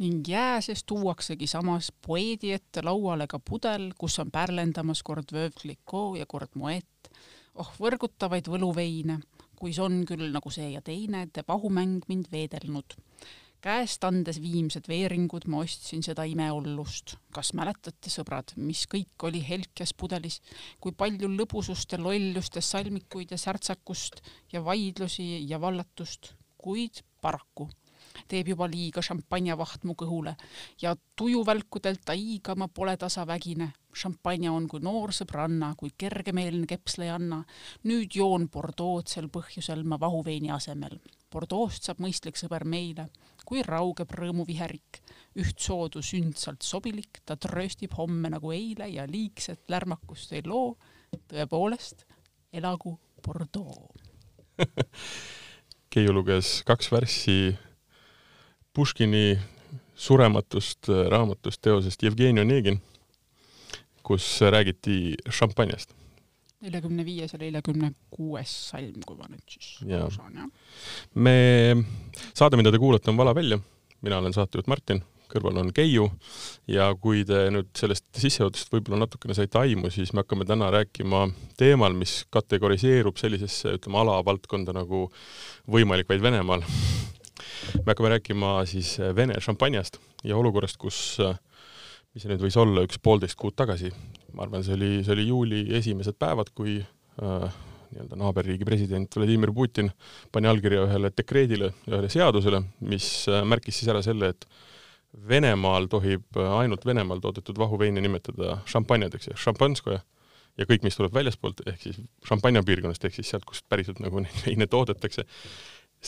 [0.00, 6.16] ning jää sees tuuaksegi samas poeedi ette lauale ka pudel, kus on pärlendamas kord Clicquot
[6.18, 7.10] ja kord Moet.
[7.54, 9.18] oh, võrgutavaid võluveine,
[9.60, 12.96] kuis on küll nagu see ja teine, teeb ahumäng mind veedelnud
[13.60, 17.18] käest andes viimsed veeringud ma ostsin seda imeollust.
[17.36, 20.40] kas mäletate, sõbrad, mis kõik oli helkes pudelis,
[20.80, 27.68] kui palju lõbusust ja lollust ja salmikuid ja särtsakust ja vaidlusi ja vallatust, kuid paraku
[28.28, 30.34] teeb juba liiga šampanjavaht mu kõhule
[30.82, 33.72] ja tujuvälkudelt taiga ma pole tasavägine.
[33.94, 37.44] šampanja on kui noor sõbranna, kui kergemeelne kepslejanna.
[37.84, 41.00] nüüd joon Bordeaux'd sel põhjusel ma vahuveini asemel.
[41.32, 43.08] Bordeaux'st saab mõistlik sõber meile,
[43.44, 45.02] kui raugeb rõõmuviherik.
[45.36, 50.76] üht soodu sündsalt sobilik, ta trööstib homme nagu eile ja liigset lärmakust ei loo.
[51.28, 52.06] tõepoolest,
[52.52, 53.90] elagu Bordeaux
[55.90, 57.56] Keiu luges kaks värssi
[58.74, 59.38] Puškini
[59.98, 62.80] surematust äh, raamatust, teosest Jevgeni Onegin,
[64.06, 65.96] kus räägiti šampanjast.
[66.60, 70.02] neljakümne viies ja neljakümne kuues salm, kui ma nüüd siis Jaa.
[70.04, 70.48] aru saan, jah.
[71.14, 71.34] me,
[72.36, 73.58] saade, mida te kuulate, on Vala välja.
[74.00, 76.06] mina olen saatejuht Martin, kõrval on Keiu
[76.68, 81.26] ja kui te nüüd sellest sissejuhatusest võib-olla natukene saite aimu, siis me hakkame täna rääkima
[81.60, 85.08] teemal, mis kategoriseerub sellisesse, ütleme, alavaldkonda nagu
[85.70, 86.66] võimalik vaid Venemaal.
[87.78, 92.98] Me hakkame rääkima siis Vene šampanjast ja olukorrast, kus mis see nüüd võis olla, üks
[93.02, 93.92] poolteist kuud tagasi,
[94.34, 97.60] ma arvan, see oli, see oli juuli esimesed päevad, kui äh,
[97.90, 99.90] nii-öelda naaberriigi president Vladimir Putin
[100.32, 103.08] pani allkirja ühele dekreedile, ühele seadusele, mis
[103.46, 104.46] märkis siis ära selle, et
[105.26, 109.98] Venemaal tohib ainult Venemaal toodetud vahuveini nimetada šampanjadeks ehk šampanskoja
[110.60, 111.98] ja kõik, mis tuleb väljaspoolt, ehk siis
[112.28, 115.24] šampanja piirkonnast, ehk siis sealt, kust päriselt nagu neid veine toodetakse,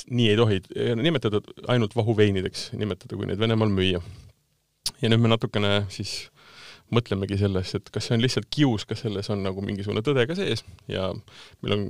[0.08, 0.60] nii ei tohi
[0.96, 4.02] nimetada ainult vahuveinideks, nimetada, kui neid Venemaal müüa.
[5.02, 6.30] ja nüüd me natukene siis
[6.92, 10.36] mõtlemegi sellest, et kas see on lihtsalt kius, kas selles on nagu mingisugune tõde ka
[10.38, 11.10] sees ja
[11.62, 11.86] meil on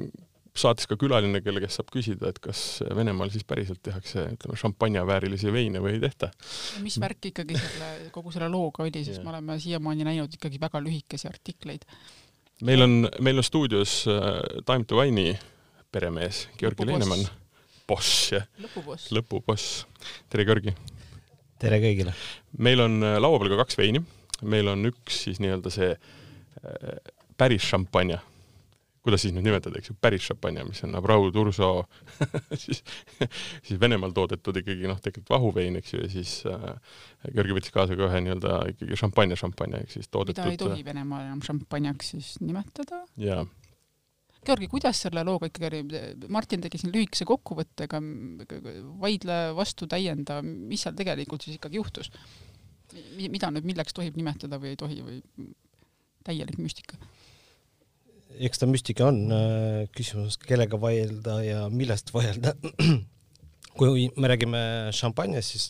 [0.56, 5.52] saates ka külaline, kelle käest saab küsida, et kas Venemaal siis päriselt tehakse, ütleme, šampanjaväärilisi
[5.52, 6.28] veine või ei tehta.
[6.84, 9.24] mis värk ikkagi selle, kogu selle looga oli, sest Jah.
[9.24, 11.86] me oleme siiamaani näinud ikkagi väga lühikesi artikleid.
[12.68, 15.38] meil on, meil on stuudios äh, Time to Wine'i
[15.92, 16.86] peremees Georgi.
[16.86, 17.24] Leinemann,
[17.88, 19.12] boss, jah, lõpuboss.
[19.14, 19.70] lõpuboss.
[20.32, 20.74] tere, Georgi!
[21.62, 22.14] tere kõigile!
[22.58, 24.02] meil on äh, laua peal ka kaks veini,
[24.42, 26.92] meil on üks siis nii-öelda see äh,
[27.38, 28.20] päris šampanja,
[29.02, 31.70] kuidas siis nüüd nimetada, eks ju, päris šampanja, mis on Abrau Turso
[32.64, 32.82] siis,
[33.66, 36.68] siis Venemaal toodetud ikkagi noh, tegelikult vahuvein, eks ju, ja siis äh,
[37.32, 40.86] Georgi võttis kaasa ka ühe nii-öelda ikkagi šampanja šampanja, ehk siis mida ei toodetud tohi
[40.86, 43.02] Venemaal enam šampanjaks siis nimetada.
[43.20, 43.46] jaa,
[44.42, 46.00] Georgi, kuidas selle looga ikkagi oli,
[46.34, 48.00] Martin tegi siin lühikese kokkuvõttega,
[49.02, 52.12] vaidle vastu, täienda, mis seal tegelikult siis ikkagi juhtus?
[52.92, 55.20] mida nüüd milleks tohib nimetada või ei tohi või
[56.26, 56.98] täielik müstika?
[58.40, 62.54] eks ta müstika on, äh, küsimus, kellega vaielda ja millest vaielda.
[63.78, 64.62] kui me räägime
[64.96, 65.66] šampanjast, siis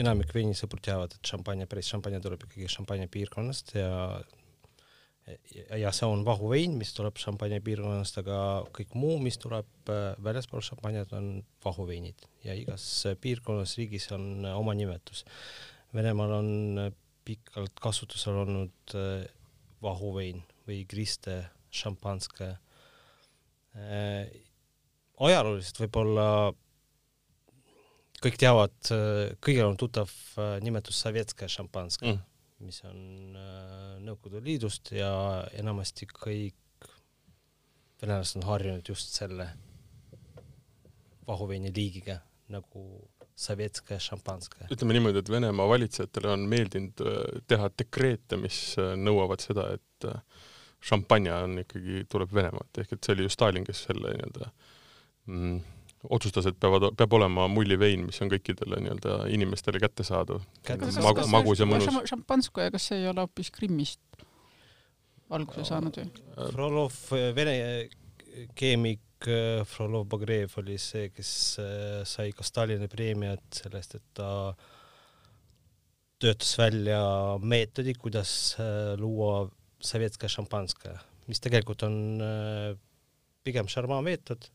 [0.00, 3.90] enamik veinisõbrad teavad, et šampanja, päris šampanja tuleb ikkagi šampanja piirkonnast ja
[5.78, 8.38] ja, see on vahuvein, mis tuleb šampanja piirkonnast, aga
[8.76, 12.84] kõik muu, mis tuleb äh, väljaspool šampanjat, on vahuveinid ja igas
[13.20, 15.24] piirkonnas, riigis on äh, oma nimetus.
[15.96, 16.50] Venemaal on
[16.86, 16.90] äh,
[17.26, 18.94] pikalt kasutusel olnud
[19.84, 21.36] vahuvein või griste
[21.70, 22.48] šampanske
[25.20, 26.24] ajalooliselt võib-olla
[28.24, 28.74] kõik teavad,
[29.44, 30.10] kõigil on tuttav
[30.64, 32.18] nimetus Sovetskaja šampanska Mm.
[32.64, 35.10] Mis on äh, Nõukogude Liidust ja
[35.58, 36.88] enamasti kõik
[38.00, 39.48] venelased on harjunud just selle
[41.28, 42.20] vahuveini liigiga
[42.50, 42.84] nagu
[43.40, 44.66] Sovetskaja šampanska.
[44.68, 50.08] ütleme niimoodi, et Venemaa valitsejatele on meeldinud äh, teha dekreete, mis äh, nõuavad seda, et
[50.80, 54.48] šampanja on ikkagi, tuleb Venemaalt, ehk et see oli ju Stalin, kes selle nii-öelda
[55.28, 55.58] mm,
[56.08, 60.42] otsustas, et peavad, peab olema mullivein, mis on kõikidele nii-öelda inimestele kättesaadav.
[60.64, 61.04] Kättesaadav.
[61.04, 61.90] magu, magus ja mõnus.
[62.08, 64.00] šampanskoja, kas see ei ole hoopis Krimmist
[65.30, 66.10] alguse saanud või?
[66.54, 66.96] Frolov,
[67.36, 67.54] vene
[68.58, 71.32] keemik äh, Frolov Bagrejev oli see, kes
[71.62, 74.30] äh, sai ka Stalini preemiat sellest, et ta
[76.20, 77.00] töötas välja
[77.40, 78.30] meetodi, kuidas
[79.00, 79.46] luua
[79.80, 80.98] sovetskaja šampanskaja,
[81.30, 81.94] mis tegelikult on
[83.40, 84.50] pigem šarmameetod.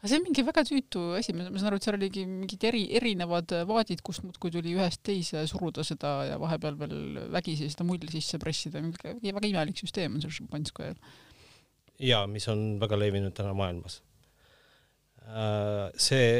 [0.00, 2.86] Aga see on mingi väga tüütu asi, ma saan aru, et seal oligi mingid eri,
[2.96, 8.08] erinevad vaadid, kust muudkui tuli ühest teise suruda seda ja vahepeal veel vägisi seda mulli
[8.08, 10.96] sisse pressida, mingi väga imelik süsteem on seal šampanskojal.
[12.00, 14.00] ja mis on väga levinud täna maailmas.
[16.00, 16.30] see,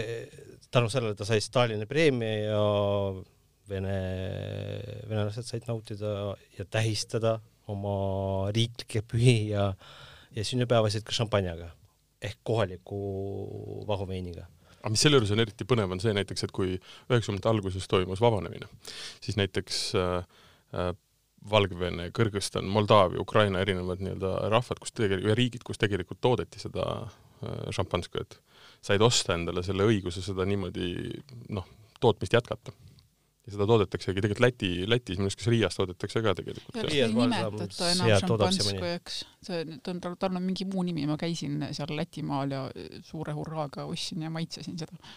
[0.73, 2.63] tänu sellele ta sai Stalini preemia ja
[3.69, 3.99] vene,
[5.05, 7.37] venelased said nautida ja tähistada
[7.71, 9.69] oma riiklikke pühi ja,
[10.33, 11.69] ja sünnipäevasid ka šampanjaga
[12.23, 13.01] ehk kohaliku
[13.89, 14.47] vahuveiniga.
[14.81, 18.23] Aga mis selle juures on eriti põnev, on see näiteks, et kui üheksakümnendate alguses toimus
[18.25, 18.69] vabanemine,
[19.21, 20.15] siis näiteks äh,
[20.77, 20.93] äh,
[21.51, 26.87] Valgevene, Kõrgõzstan, Moldaavia, Ukraina erinevad nii-öelda rahvad, kus tegelikult, ja riigid, kus tegelikult toodeti seda
[27.01, 28.39] äh, šampanskõed,
[28.85, 30.95] said osta endale selle õiguse seda niimoodi
[31.53, 31.69] noh,
[32.01, 32.73] tootmist jätkata
[33.51, 36.79] ja seda toodetaksegi tegelikult Läti, Lätis, minu arust kas Riias toodetakse ka tegelikult.
[36.87, 42.55] ei nimetata enam šampanskojaks, see, on, tal on mingi muu nimi, ma käisin seal Lätimaal
[42.55, 42.63] ja
[43.07, 45.11] suure hurraaga ostsin ja maitsesin seda.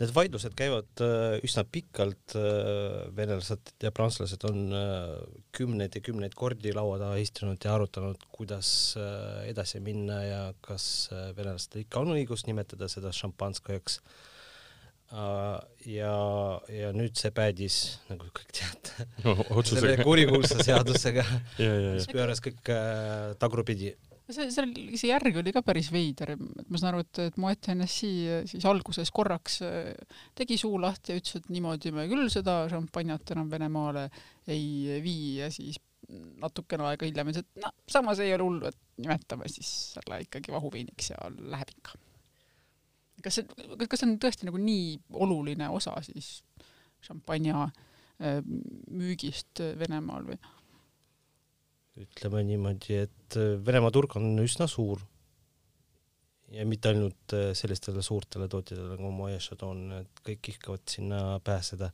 [0.00, 5.14] Need vaidlused käivad äh, üsna pikalt, äh, venelased ja prantslased on äh,
[5.56, 8.72] kümneid ja kümneid kordi laua taha istunud ja arutanud, kuidas
[9.48, 10.84] edasi minna ja kas
[11.36, 14.00] venelastel ikka on õigus nimetada seda šampanskojaks
[15.12, 16.12] ja,
[16.72, 19.34] ja nüüd see päädis, nagu kõik teate no,,
[19.66, 21.24] selle kurikuulsa seadusega
[21.98, 23.92] mis pööras kõik äh, tagurpidi.
[24.32, 27.68] see, seal, see järg oli ka päris veider, et ma saan aru, et, et Moet
[27.74, 28.12] NSC
[28.54, 29.92] siis alguses korraks äh,
[30.38, 34.08] tegi suu lahti ja ütles, et niimoodi me küll seda šampanjat enam Venemaale
[34.50, 35.76] ei vii ja siis
[36.40, 40.54] natukene aega hiljem ütles, et no samas ei ole hullu, et nimetame siis selle ikkagi
[40.54, 42.00] vahuveiniks ja läheb ikka
[43.22, 43.46] kas see,
[43.86, 46.40] kas see on tõesti nagu nii oluline osa siis
[47.02, 48.40] šampanja äh,
[48.90, 50.40] müügist äh, Venemaal või?
[52.02, 55.02] ütleme niimoodi, et äh, Venemaa turg on üsna suur
[56.52, 61.88] ja mitte ainult sellistele suurtele tootjatele nagu Moe Chardon, et kõik ihkavad sinna pääseda.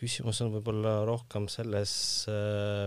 [0.00, 1.92] küsimus on võib-olla rohkem selles,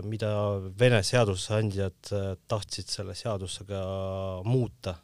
[0.03, 0.33] mida
[0.79, 2.11] Vene seadusandjad
[2.51, 3.79] tahtsid selle seadusega
[4.43, 4.97] muuta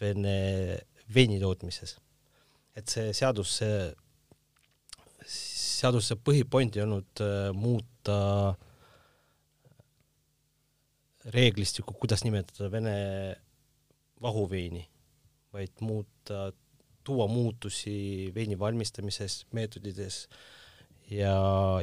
[0.00, 0.36] Vene
[1.14, 1.98] veini tootmises.
[2.76, 3.58] et see seadus,
[5.26, 8.16] seaduse põhipoint ei olnud äh, muuta
[11.34, 12.94] reeglistikku, kuidas nimetada Vene
[14.22, 14.82] vahuveini,
[15.52, 16.50] vaid muuta,
[17.04, 20.22] tuua muutusi veini valmistamises, meetodides
[21.10, 21.34] ja,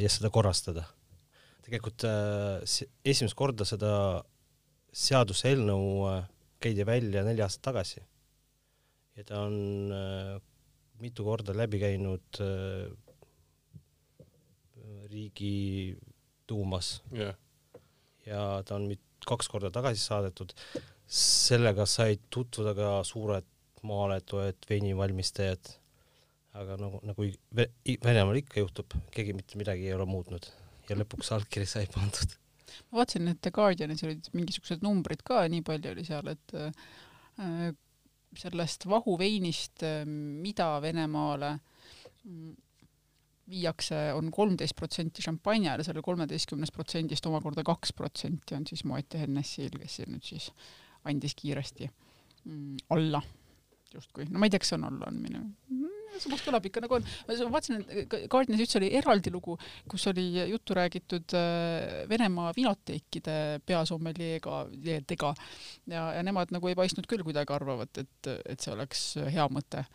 [0.01, 0.87] ja seda korrastada.
[1.67, 2.63] tegelikult äh,
[3.05, 3.91] esimest korda seda
[4.95, 6.25] seaduseelnõu äh,
[6.59, 8.03] käidi välja neli aastat tagasi.
[9.17, 10.41] ja ta on äh,
[11.01, 12.91] mitu korda läbi käinud äh,
[15.07, 17.35] Riigiduumas yeah.
[18.25, 18.89] ja ta on
[19.25, 20.53] kaks korda tagasi saadetud.
[21.07, 23.45] sellega said tutvuda ka suured
[23.87, 25.69] maaletujad, veinivalmistajad,
[26.59, 27.27] aga nagu, nagu
[28.03, 30.49] Venemaal ikka juhtub, keegi mitte midagi ei ole muutnud
[30.89, 32.35] ja lõpuks allkiri sai pandud
[32.91, 37.67] ma vaatasin, et The Guardianis olid mingisugused numbrid ka, nii palju oli seal, et äh,
[38.37, 42.55] sellest vahuveinist, äh, mida Venemaale mm,
[43.47, 49.15] viiakse, on kolmteist protsenti šampanja ja selle kolmeteistkümnest protsendist omakorda kaks protsenti on siis Moet
[49.15, 50.49] Hennessy'l, kes nüüd siis
[51.07, 53.23] andis kiiresti mm, alla
[53.93, 55.45] justkui, no ma ei tea, kas see on allaandmine
[56.21, 57.05] samas kõlab ikka nagu on.
[57.27, 59.57] ma vaatasin, et Guardianis üldse oli eraldi lugu,
[59.89, 63.37] kus oli juttu räägitud äh, Venemaa vinoteekide
[63.67, 64.63] peasommeljeega,
[65.07, 65.33] tega
[65.85, 69.85] ja, ja nemad nagu ei paistnud küll kuidagi arvavat, et, et see oleks hea mõte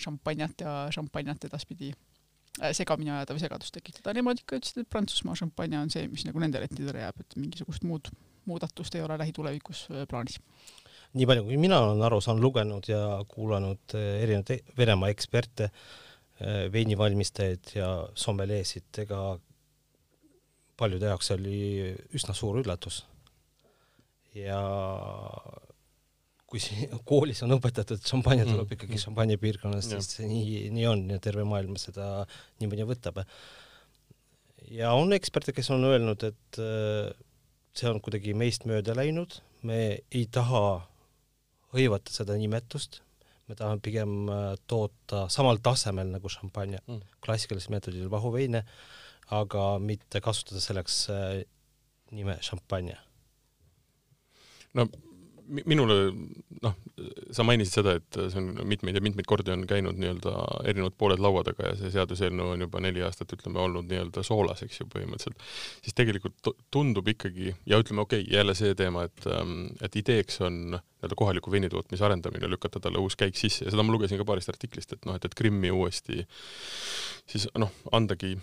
[0.00, 4.14] šampanjat ja šampanjat edaspidi äh, segamini ajada või segadust tekitada.
[4.16, 7.86] Nemad ikka ütlesid, et Prantsusmaa šampanja on see, mis nagu nende lettidele jääb, et mingisugust
[7.88, 8.12] muud
[8.44, 10.40] muudatust ei ole lähitulevikus äh, plaanis
[11.14, 15.70] nii palju, kui mina olen aru saanud, lugenud ja kuulanud eh, erinevaid e-, Venemaa eksperte,
[16.40, 19.20] eh, veinivalmistajaid ja sommeleesid, ega
[20.78, 21.58] paljude jaoks oli
[22.18, 23.04] üsna suur üllatus.
[24.34, 24.58] ja
[26.50, 28.76] kui siin koolis on õpetatud, et šampanja tuleb mm.
[28.76, 32.24] ikkagi šampanja piirkonnast, siis see nii, nii on ja terve maailm seda
[32.62, 33.22] niimoodi võtab.
[34.74, 37.14] ja on eksperte, kes on öelnud, et eh,
[37.74, 39.80] see on kuidagi meist mööda läinud, me
[40.10, 40.82] ei taha
[41.74, 43.00] hõivata seda nimetust,
[43.48, 48.64] me tahame pigem äh, toota samal tasemel nagu šampanja mm., klassikalisel meetodil vahuveine,
[49.34, 51.42] aga mitte kasutada selleks äh,
[52.14, 53.00] nime šampanja.
[54.74, 54.88] no
[55.46, 55.96] minule,
[56.64, 56.74] noh,
[57.34, 60.32] sa mainisid seda, et see on mitmeid ja mitmeid kordi on käinud nii-öelda
[60.70, 64.64] erinevad pooled laua taga ja see seaduseelnõu on juba neli aastat, ütleme, olnud nii-öelda soolas,
[64.64, 65.44] eks ju, põhimõtteliselt,
[65.84, 70.40] siis tegelikult tundub ikkagi ja ütleme, okei okay,, jälle see teema, et, ähm, et ideeks
[70.44, 74.28] on nii-öelda kohaliku veinitootmise arendamine, lükata talle uus käik sisse ja seda ma lugesin ka
[74.28, 76.24] paarist artiklist, et noh, et, et Krimmi uuesti
[77.30, 78.36] siis noh, andagi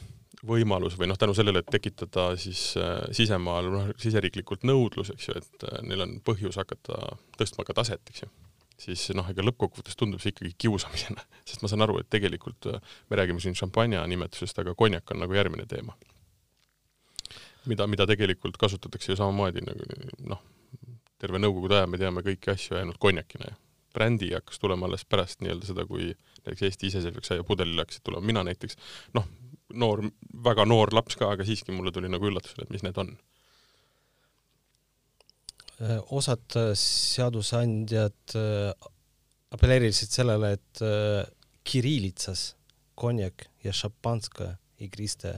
[0.47, 5.35] võimalus või noh, tänu sellele, et tekitada siis äh, sisemaal, noh, siseriiklikult nõudlus, eks ju,
[5.37, 8.29] et äh, neil on põhjus hakata tõstma ka taset, eks ju.
[8.81, 12.81] siis noh, ega lõppkokkuvõttes tundub see ikkagi kiusamisena, sest ma saan aru, et tegelikult äh,
[13.09, 15.97] me räägime siin šampanja nimetusest, aga konjak on nagu järgmine teema.
[17.65, 19.85] mida, mida tegelikult kasutatakse ju samamoodi nagu
[20.25, 20.41] noh,
[21.21, 23.59] terve nõukogude aja me teame kõiki asju ainult konjakina ju.
[23.93, 28.01] brändi hakkas tulema alles pärast nii-öelda seda, kui näiteks Eesti iseseisvaks sai ja pudelil hakkasid
[28.07, 28.77] tulema, mina näiteks
[29.13, 29.27] noh,
[29.73, 30.05] noor,
[30.45, 33.13] väga noor laps ka, aga siiski mulle tuli nagu üllatusena, et mis need on.
[35.81, 38.89] Äh, osad äh, seadusandjad äh,
[39.51, 40.81] apelleerisid sellele, et
[41.67, 42.53] kiriillitsas
[42.95, 45.33] konjak ja šampanska igriste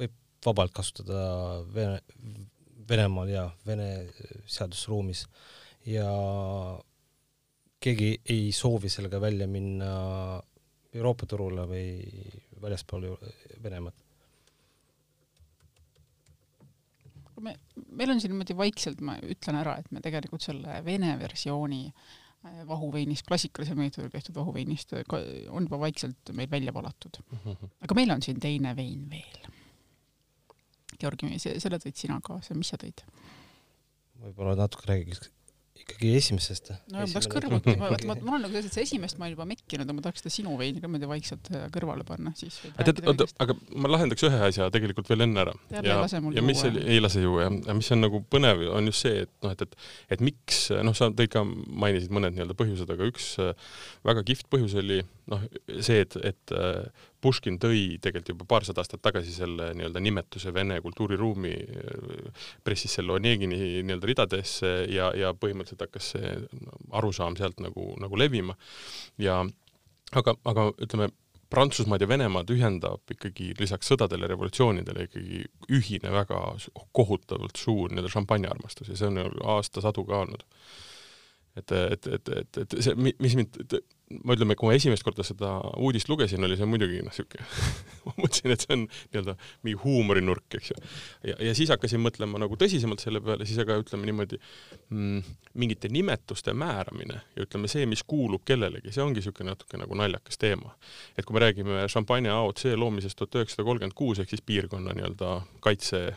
[0.00, 0.14] võib
[0.46, 1.98] vabalt kasutada Vene,
[2.88, 3.90] Venemaal ja Vene
[4.48, 5.26] seadusruumis.
[5.90, 6.08] Ja
[7.84, 9.92] keegi ei soovi sellega välja minna
[10.94, 11.84] Euroopa turule või
[12.60, 13.06] väljaspool
[13.62, 14.06] Venemaad
[17.40, 17.54] me,
[17.96, 22.60] meil on siin niimoodi vaikselt, ma ütlen ära, et me tegelikult selle vene versiooni äh,
[22.68, 25.04] vahuveinist, klassikalise meetodil tehtud vahuveinist äh,
[25.48, 27.22] on juba vaikselt meil välja valatud.
[27.38, 27.72] Mhm.
[27.86, 29.50] aga meil on siin teine vein veel.
[31.00, 33.04] Georgi, selle tõid sina kaasa, mis sa tõid?
[34.20, 35.30] võib-olla natuke räägiks
[35.80, 36.70] ikkagi esimesest.
[36.92, 39.34] no ma tahaks kõrvuti, ma, ma, mul on nagu selles, et see esimest ma olen
[39.34, 42.58] juba mekkinud, aga ma tahaks seda sinu veini ka niimoodi vaikselt äh, kõrvale panna, siis
[42.78, 45.54] tead, oota, aga ma lahendaks ühe asja tegelikult veel enne ära.
[45.74, 45.98] ja, ja,
[46.36, 49.24] ja mis oli, ei lase juua jah, ja mis on nagu põnev, on just see,
[49.26, 49.78] et noh, et, et,
[50.16, 53.54] et miks, noh, sa tõid ka, mainisid mõned nii-öelda põhjused, aga üks äh,
[54.06, 55.46] väga kihvt põhjus oli noh,
[55.78, 60.80] see, et, et äh, Puškin tõi tegelikult juba paarsada aastat tagasi selle nii-öelda nimetuse Vene
[60.80, 61.52] kultuuriruumi,
[62.64, 66.34] pressis selle Onegini nii-öelda ridadesse ja, ja põhimõtteliselt hakkas see
[66.96, 68.56] arusaam sealt nagu, nagu levima.
[69.20, 69.42] ja
[70.16, 71.10] aga, aga ütleme,
[71.50, 75.40] Prantsusmaad ja Venemaad ühendab ikkagi lisaks sõdadele ja revolutsioonidele ikkagi
[75.74, 76.38] ühine väga
[76.94, 79.18] kohutavalt suur nii-öelda šampanjaarmastus ja see on
[79.56, 80.44] aastasadu ka olnud.
[81.56, 83.58] Et, et, et, et, et see, mis mind
[84.24, 87.38] ma ütleme, kui ma esimest korda seda uudist lugesin, oli see muidugi noh, siuke
[88.06, 89.34] ma mõtlesin, et see on nii-öelda
[89.66, 90.78] mingi huumorinurk, eks ju.
[91.30, 95.90] ja, ja siis hakkasin mõtlema nagu tõsisemalt selle peale, siis aga ütleme niimoodi mm,, mingite
[95.94, 100.74] nimetuste määramine ja ütleme see, mis kuulub kellelegi, see ongi niisugune natuke nagu naljakas teema.
[101.14, 105.36] et kui me räägime šampanja AOC loomisest tuhat üheksasada kolmkümmend kuus ehk siis piirkonna nii-öelda
[105.62, 106.08] kaitse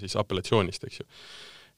[0.00, 1.06] siis apellatsioonist, eks ju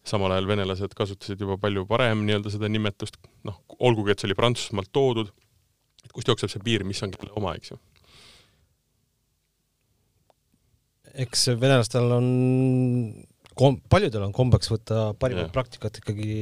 [0.07, 4.39] samal ajal venelased kasutasid juba palju varem nii-öelda seda nimetust, noh, olgugi et see oli
[4.39, 5.33] Prantsusmaalt toodud
[6.09, 7.79] et kust jookseb see piir, mis on kelle oma, eks ju?
[11.25, 12.27] eks venelastel on
[13.59, 16.33] kom-, paljudel on kombeks võtta parimat praktikat ikkagi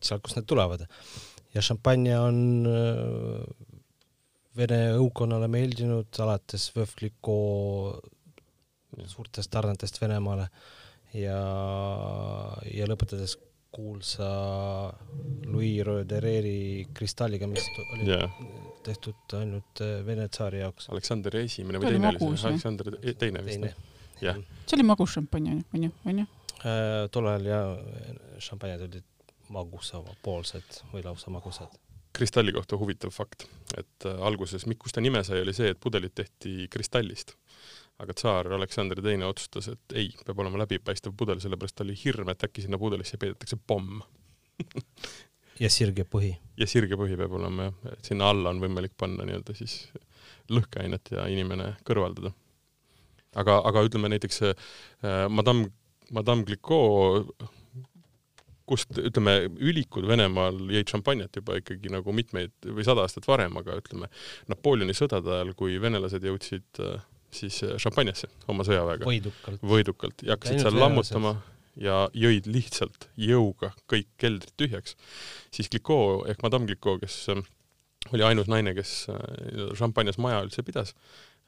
[0.00, 0.86] sealt, kust need tulevad.
[1.54, 3.72] ja šampanja on äh,
[4.56, 7.34] Vene õukonnale meeldinud alates Võvkliko
[9.04, 10.46] suurtest tarnetest Venemaale
[11.16, 11.40] ja,
[12.72, 13.36] ja lõpetades
[13.76, 14.28] kuulsa
[15.50, 18.30] Louis Roedereri kristalliga, mis oli yeah
[18.86, 20.90] tehtud ainult äh, Vene tsaari jaoks.
[20.94, 23.66] Aleksander Esimene või teine oli see, Aleksander teine vist,
[24.22, 24.38] jah.
[24.66, 26.26] see oli magus šampanja, onju, onju?
[26.56, 27.60] Äh, tol ajal ja
[28.42, 31.74] šampanjad olid magusamapoolsed või lausa magusad.
[32.16, 33.44] kristalli kohta huvitav fakt,
[33.76, 37.36] et äh, alguses, kust ta nime sai, oli see, et pudelid tehti kristallist.
[38.02, 42.44] Aga tsaar Aleksander Teine otsustas, et ei, peab olema läbipaistev pudel, sellepärast oli hirm, et
[42.44, 44.02] äkki sinna pudelisse peidetakse pomm
[45.62, 46.34] ja sirge põhi.
[46.60, 49.78] ja sirge põhi peab olema jah, et sinna alla on võimalik panna nii-öelda siis
[50.52, 52.32] lõhkeainet ja inimene kõrvaldada.
[53.34, 54.56] aga, aga ütleme näiteks äh,
[55.32, 55.70] Madame,
[56.12, 57.32] Madame Clicquot,
[58.66, 63.78] kust ütleme, ülikud Venemaal jõid šampanjat juba ikkagi nagu mitmeid või sada aastat varem, aga
[63.80, 64.10] ütleme
[64.50, 67.04] Napoleoni sõdade ajal, kui venelased jõudsid äh,
[67.42, 69.06] siis šampanjasse oma sõjaväega.
[69.08, 70.24] Võidukalt, võidukalt.
[70.26, 71.36] Ja hakkasid seal lammutama
[71.80, 74.96] ja jõid lihtsalt jõuga kõik keldrid tühjaks,
[75.54, 77.42] siis Clicquot ehk Madame Clicquot, kes äh,
[78.12, 79.20] oli ainus naine, kes äh,
[79.78, 80.94] šampanjas maja üldse pidas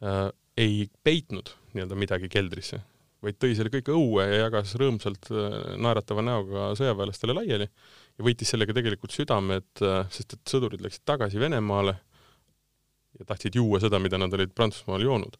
[0.04, 0.28] äh,,
[0.58, 2.80] ei peitnud nii-öelda midagi keldrisse,
[3.24, 8.52] vaid tõi selle kõik õue ja jagas rõõmsalt äh, naeratava näoga sõjaväelastele laiali ja võitis
[8.52, 9.70] sellega tegelikult südamed,
[10.12, 11.94] sest et sõdurid läksid tagasi Venemaale
[13.18, 15.38] ja tahtsid juua seda, mida nad olid Prantsusmaal joonud.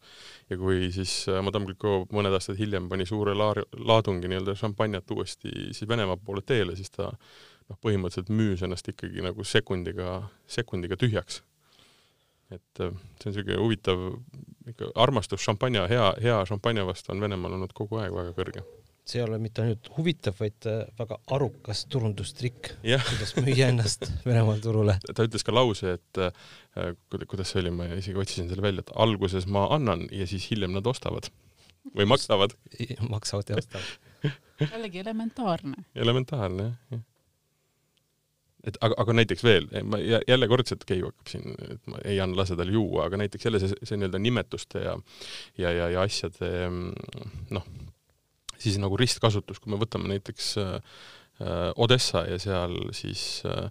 [0.49, 5.11] ja kui siis äh, Madame Clicquot mõned aastad hiljem pani suure laar-, laadungi nii-öelda šampanjat
[5.15, 10.99] uuesti siis Venemaa poole teele, siis ta noh, põhimõtteliselt müüs ennast ikkagi nagu sekundiga, sekundiga
[10.99, 11.43] tühjaks.
[12.51, 14.05] et äh, see on niisugune huvitav
[14.69, 18.67] ikka armastus šampanja, hea, hea šampanja vastu on Venemaal olnud kogu aeg väga kõrge
[19.09, 24.61] see ei ole mitte ainult huvitav, vaid äh, väga arukas turundustrikk, kuidas müüa ennast Venemaal
[24.63, 24.99] turule.
[25.07, 26.93] ta ütles ka lause, et äh,
[27.27, 30.75] kuidas see oli, ma isegi otsisin selle välja, et alguses ma annan ja siis hiljem
[30.77, 31.31] nad ostavad
[31.95, 32.53] või maksavad.
[33.09, 34.33] maksavad ja ostavad
[34.73, 35.85] jällegi elementaarne.
[35.95, 37.05] elementaarne, jah
[38.67, 42.41] et aga, aga näiteks veel, ma jälle kordselt Keiu hakkab siin, et ma ei anna
[42.41, 44.97] lase tal juua, aga näiteks jälle see, see nii-öelda nimetuste ja
[45.57, 46.49] ja, ja, ja asjade
[47.55, 47.69] noh,
[48.59, 50.97] siis nagu ristkasutus, kui me võtame näiteks äh,
[51.79, 53.69] Odessa ja seal siis äh,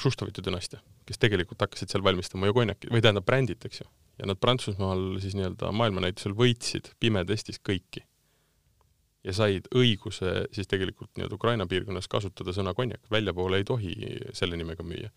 [0.00, 3.90] Šuštovite dünastia, kes tegelikult hakkasid seal valmistama ju konjaki, või tähendab brändit, eks ju.
[4.22, 8.04] ja nad Prantsusmaal siis nii-öelda maailmanäitusel võitsid pimedestis kõiki
[9.26, 13.94] ja said õiguse siis tegelikult nii-öelda Ukraina piirkonnas kasutada sõna konjak, väljapoole ei tohi
[14.34, 15.12] selle nimega müüa.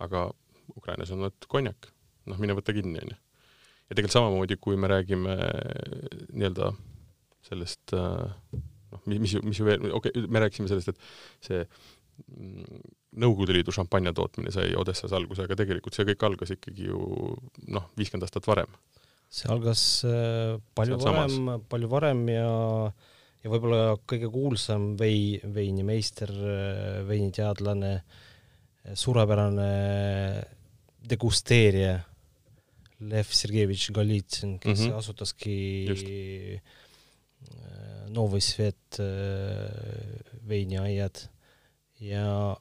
[0.00, 0.30] aga
[0.76, 1.90] Ukrainas on nad konjak,
[2.30, 3.16] noh, mine võta kinni, onju.
[3.16, 5.36] ja tegelikult samamoodi, kui me räägime
[6.32, 6.72] nii-öelda
[7.50, 12.88] sellest noh, mis, mis, mis ju veel, okei okay,, me rääkisime sellest, et see mm,
[13.20, 17.00] Nõukogude Liidu šampanja tootmine sai Odessas alguse, aga tegelikult see kõik algas ikkagi ju
[17.74, 18.70] noh, viiskümmend aastat varem.
[19.30, 22.50] see algas äh, palju Sealt varem, palju varem ja
[23.40, 26.32] ja võib-olla kõige kuulsam vei, veinimeister,
[27.08, 27.94] veiniteadlane,
[28.92, 29.70] suurepärane
[31.08, 31.94] degusteerija
[33.10, 34.98] Lev Sergejevitš Golitsõn, kes mm -hmm.
[34.98, 35.56] asutaski
[35.88, 36.10] Just.
[38.10, 38.98] Novi Svet
[40.48, 41.20] veiniaiad
[42.02, 42.56] ja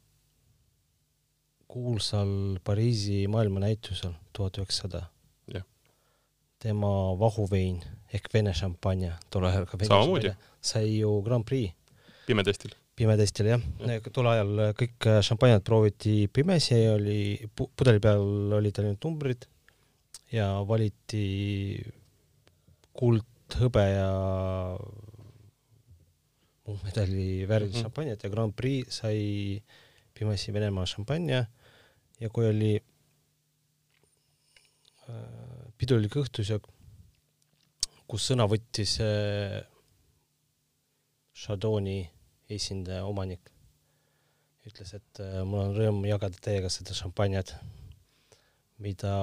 [1.69, 5.07] kuulsal Pariisi maailmanäitusel tuhat üheksasada
[6.59, 7.79] tema vahuvein
[8.13, 11.71] ehk Vene šampanja, tol ajal ka Vene sai ju Grand Prix.
[12.27, 12.74] pimedestil.
[12.95, 13.62] pimedestil jah.
[13.88, 19.48] Ja., tol ajal kõik šampanjad prooviti pimesi, oli pu, pudeli peal olid ainult numbrid
[20.36, 21.79] ja valiti
[22.93, 23.24] kuld,
[23.57, 24.09] hõbe ja
[26.83, 27.83] medali väärilist mm -hmm.
[27.83, 29.63] šampanjat ja Grand Prix sai
[30.13, 31.45] pimesi Venemaa šampanja
[32.19, 32.83] ja kui oli
[35.09, 35.15] äh,
[35.77, 36.67] pidulik õhtusöök,
[38.07, 39.63] kus sõna võttis äh,
[41.33, 42.09] Chardoni
[42.49, 43.51] esindaja, omanik.
[44.67, 47.55] ütles, et äh, mul on rõõm jagada teiega seda šampanjat,
[48.77, 49.13] mida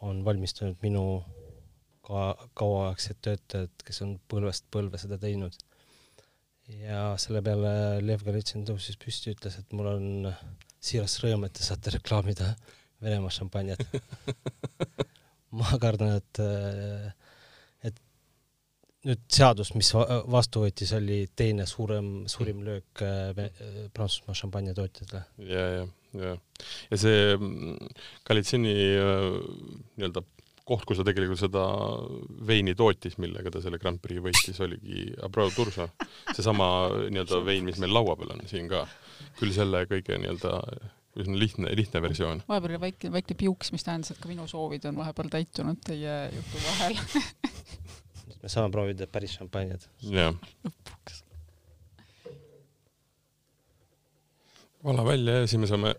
[0.00, 1.24] on valmistanud minu
[2.06, 2.26] ka
[2.58, 5.56] kauaaegsed töötajad, kes on põlvest põlve seda teinud.
[6.66, 10.06] ja selle peale Lev Golitsõn tõusis püsti, ütles, et mul on
[10.82, 12.54] siiras rõõm, et te saate reklaamida
[13.02, 13.82] Venemaa šampanjat
[15.58, 16.40] ma kardan, et,
[17.86, 18.00] et
[19.06, 23.44] nüüd seadus, mis vastu võetis, oli teine suurem, suurim löök äh,
[23.94, 25.22] Prantsusmaa šampanjatootjatele.
[25.50, 25.84] ja, ja,
[26.22, 26.32] ja,
[26.90, 27.36] ja see
[28.26, 29.28] Galitsini äh,
[29.96, 30.24] nii-öelda
[30.66, 31.62] koht, kus ta tegelikult seda
[32.46, 35.88] veini tootis, millega ta selle Grand Prix võitis, oligi Abreu Tursa.
[36.32, 36.68] seesama
[37.06, 38.86] nii-öelda vein, mis meil laua peal on siin ka.
[39.38, 40.56] küll selle kõige nii-öelda
[41.22, 42.42] üsna lihtne, lihtne versioon.
[42.48, 46.16] vahepeal oli väike, väike piuks, mis tähendas, et ka minu soovid on vahepeal täitunud teie
[46.34, 46.98] jutu vahel
[48.42, 49.88] me saame proovida päris šampanjat.
[50.10, 50.34] jah.
[50.66, 51.22] lõpuks.
[54.86, 55.94] vala välja ja siis me saame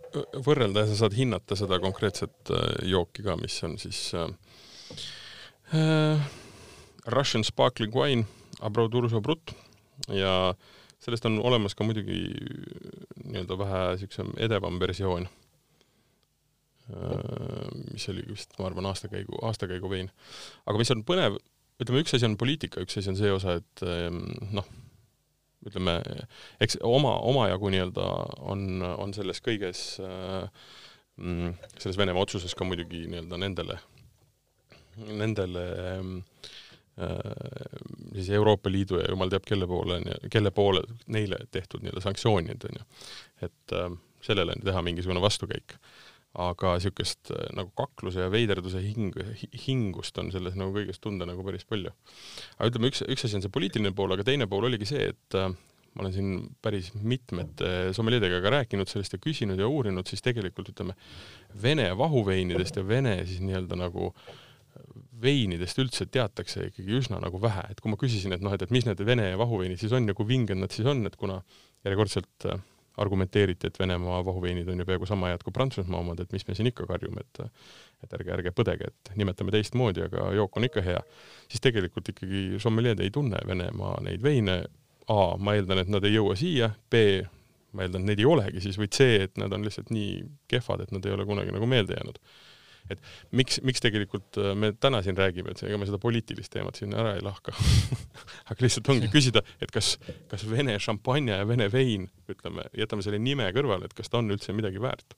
[0.46, 4.28] võrrelda ja sa saad hinnata seda konkreetset äh, jooki ka, mis on siis äh
[7.08, 8.26] Russian sparkling wine,
[8.64, 9.52] Abreu Durso Brut
[10.08, 10.68] ja äh,
[11.00, 12.22] sellest on olemas ka muidugi
[13.28, 15.28] nii-öelda vähe niisugusem edevam versioon,
[16.92, 20.12] äh, mis oli vist, ma arvan, aastakäigu, aastakäigu vein.
[20.66, 21.38] aga mis on põnev,
[21.82, 24.24] ütleme, üks asi on poliitika, üks asi on see osa, et ähm,
[24.56, 24.68] noh,
[25.68, 26.00] ütleme,
[26.64, 28.08] eks oma, omajagu nii-öelda
[28.52, 30.50] on, on selles kõiges, äh,
[31.22, 33.80] mm, selles Venemaa otsuses ka muidugi nii-öelda nendele,
[34.98, 35.66] nendele
[35.98, 36.50] äh,
[37.02, 40.00] Äh, siis Euroopa Liidu ja jumal teab kelle poole,
[40.34, 40.82] kelle poole
[41.14, 42.86] neile tehtud nii-öelda sanktsioonid, on ju.
[43.46, 43.92] et äh,
[44.26, 45.78] sellele teha mingisugune vastukäik.
[46.34, 49.14] aga niisugust äh, nagu kakluse ja veiderduse hing,
[49.68, 51.94] hingust on selles nagu kõiges tunda nagu päris palju.
[52.58, 55.38] aga ütleme, üks, üks asi on see poliitiline pool, aga teine pool oligi see, et
[55.38, 55.54] äh,
[55.94, 56.34] ma olen siin
[56.66, 60.98] päris mitmete sommeljeedega ka rääkinud sellest ja küsinud ja uurinud, siis tegelikult ütleme,
[61.62, 64.36] Vene vahuveinidest ja Vene siis nii-öelda nagu äh,
[65.22, 68.74] veinidest üldse teatakse ikkagi üsna nagu vähe, et kui ma küsisin, et noh, et, et
[68.74, 71.40] mis need Vene vahuveinid siis on ja kui vinged nad siis on, et kuna
[71.86, 72.62] järjekordselt äh,
[72.98, 76.56] argumenteeriti, et Venemaa vahuveinid on ju peaaegu sama head kui Prantsusmaa omad, et mis me
[76.58, 77.44] siin ikka karjume, et
[78.06, 81.00] et ärge, ärge põdege, et nimetame teistmoodi, aga jook on ikka hea,
[81.50, 84.60] siis tegelikult ikkagi sommeljeed ei tunne Venemaa neid veine.
[85.08, 87.00] A, ma eeldan, et nad ei jõua siia, B,
[87.72, 90.18] ma eeldan, neid ei olegi siis, või C, et nad on lihtsalt nii
[90.52, 92.20] kehvad, et nad ei ole kunagi nagu meelde jäänud
[92.94, 93.02] et
[93.36, 96.96] miks, miks tegelikult äh, me täna siin räägime, et ega me seda poliitilist teemat siin
[96.98, 97.56] ära ei lahka
[98.50, 99.96] aga lihtsalt ongi küsida, et kas,
[100.32, 104.32] kas Vene šampanja ja Vene vein, ütleme, jätame selle nime kõrvale, et kas ta on
[104.34, 105.18] üldse midagi väärt?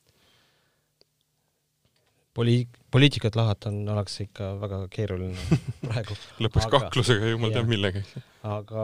[2.40, 8.04] Poli-, poliitikat lahata on alati ikka väga keeruline praegu lõpuks aga, kaklusega jumal teab millega.
[8.48, 8.84] aga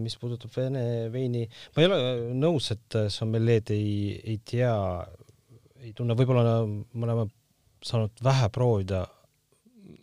[0.00, 1.44] mis puudutab Vene veini,
[1.76, 1.98] ma ei ole
[2.36, 3.92] nõus, et sommeljeed ei,
[4.34, 4.72] ei tea
[5.82, 7.26] ei tunne, võib-olla me oleme
[7.86, 9.02] saanud vähe proovida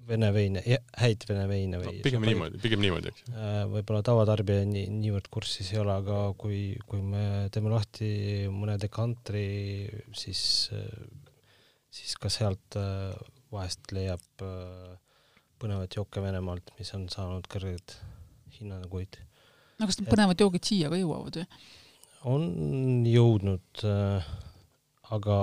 [0.10, 0.62] vene veine,
[0.98, 3.34] häid vene veine või no, pigem niimoodi, pigem niimoodi, eks ju.
[3.36, 8.10] Äh, võib-olla tavatarbija nii, niivõrd kursis ei ole, aga kui, kui me teeme lahti
[8.54, 9.46] mõne dekantri,
[10.18, 10.42] siis,
[11.94, 13.14] siis ka sealt äh,
[13.54, 14.26] vahest leiab
[15.60, 17.96] põnevat jooke Venemaalt, mis on saanud kõrgeid
[18.60, 19.20] hinnanguid.
[19.80, 21.48] no kas need põnevad joogid siia ka jõuavad või?
[22.30, 22.46] on
[23.08, 24.30] jõudnud äh,,
[25.16, 25.40] aga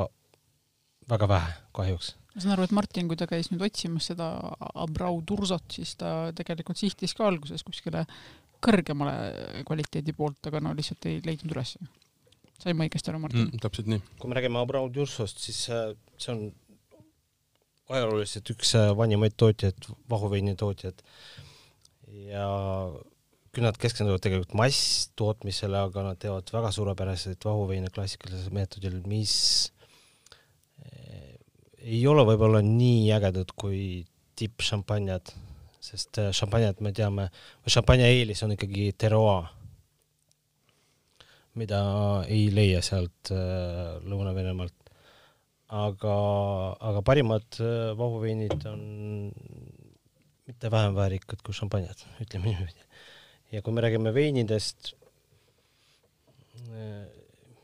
[1.08, 2.14] väga vähe kahjuks.
[2.36, 4.28] Ma saan aru, et Martin, kui ta käis nüüd otsimas seda
[4.76, 8.04] Abrau Tursot, siis ta tegelikult sihtis ka alguses kuskile
[8.64, 11.76] kõrgemale kvaliteedi poolt, aga no lihtsalt ei leidnud üles.
[12.60, 13.62] sain ma õigesti aru, Martin mm,?
[13.64, 14.04] täpselt nii.
[14.20, 16.44] kui me räägime Abrau Tursost, siis äh, see on
[17.88, 21.04] ajalooliselt üks äh, vanimaid tootjaid, vahuveini tootjaid
[22.28, 22.46] ja
[23.56, 29.36] küll nad keskenduvad tegelikult masstootmisele, aga nad teevad väga suurepäraseid vahuveine klassikalisel meetodil, mis
[31.86, 34.04] ei ole võib-olla nii ägedad kui
[34.36, 35.30] tippšampanjad,
[35.80, 37.28] sest eh, šampanjad me teame,
[37.70, 39.52] šampanja eelis on ikkagi terroir,
[41.56, 41.80] mida
[42.28, 44.74] ei leia sealt äh, Lõuna-Venemaalt.
[45.72, 46.16] aga,
[46.90, 48.82] aga parimad äh, vahuveinid on
[50.46, 52.84] mitte vähem väärikad kui šampanjad, ütleme niimoodi
[53.54, 54.92] ja kui me räägime veinidest,
[56.68, 57.06] äh,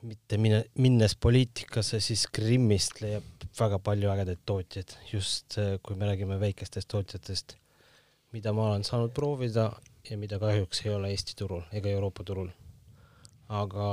[0.02, 6.08] mitte mine, minnes poliitikasse, siis Krimmist leiab väga palju ägedaid tootjaid, just äh, kui me
[6.08, 7.56] räägime väikestest tootjatest,
[8.32, 9.70] mida ma olen saanud proovida
[10.08, 12.50] ja mida kahjuks ei ole Eesti turul ega Euroopa turul.
[13.52, 13.86] aga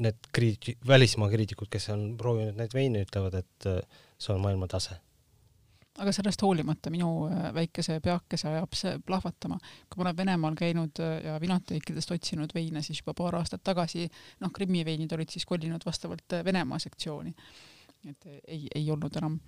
[0.00, 3.82] need kriiti-, välismaa kriitikud, kes on proovinud neid veine, ütlevad, et äh,
[4.18, 4.96] see on maailma tase
[6.02, 9.58] aga sellest hoolimata minu äh, väikese peakese ajab see plahvatama.
[9.88, 14.08] kui ma olen Venemaal käinud äh, ja vinateekidest otsinud veine, siis juba paar aastat tagasi,
[14.40, 17.34] noh, Krimmi veinid olid siis kolinud vastavalt äh, Venemaa sektsiooni.
[18.06, 19.40] et ei, ei olnud enam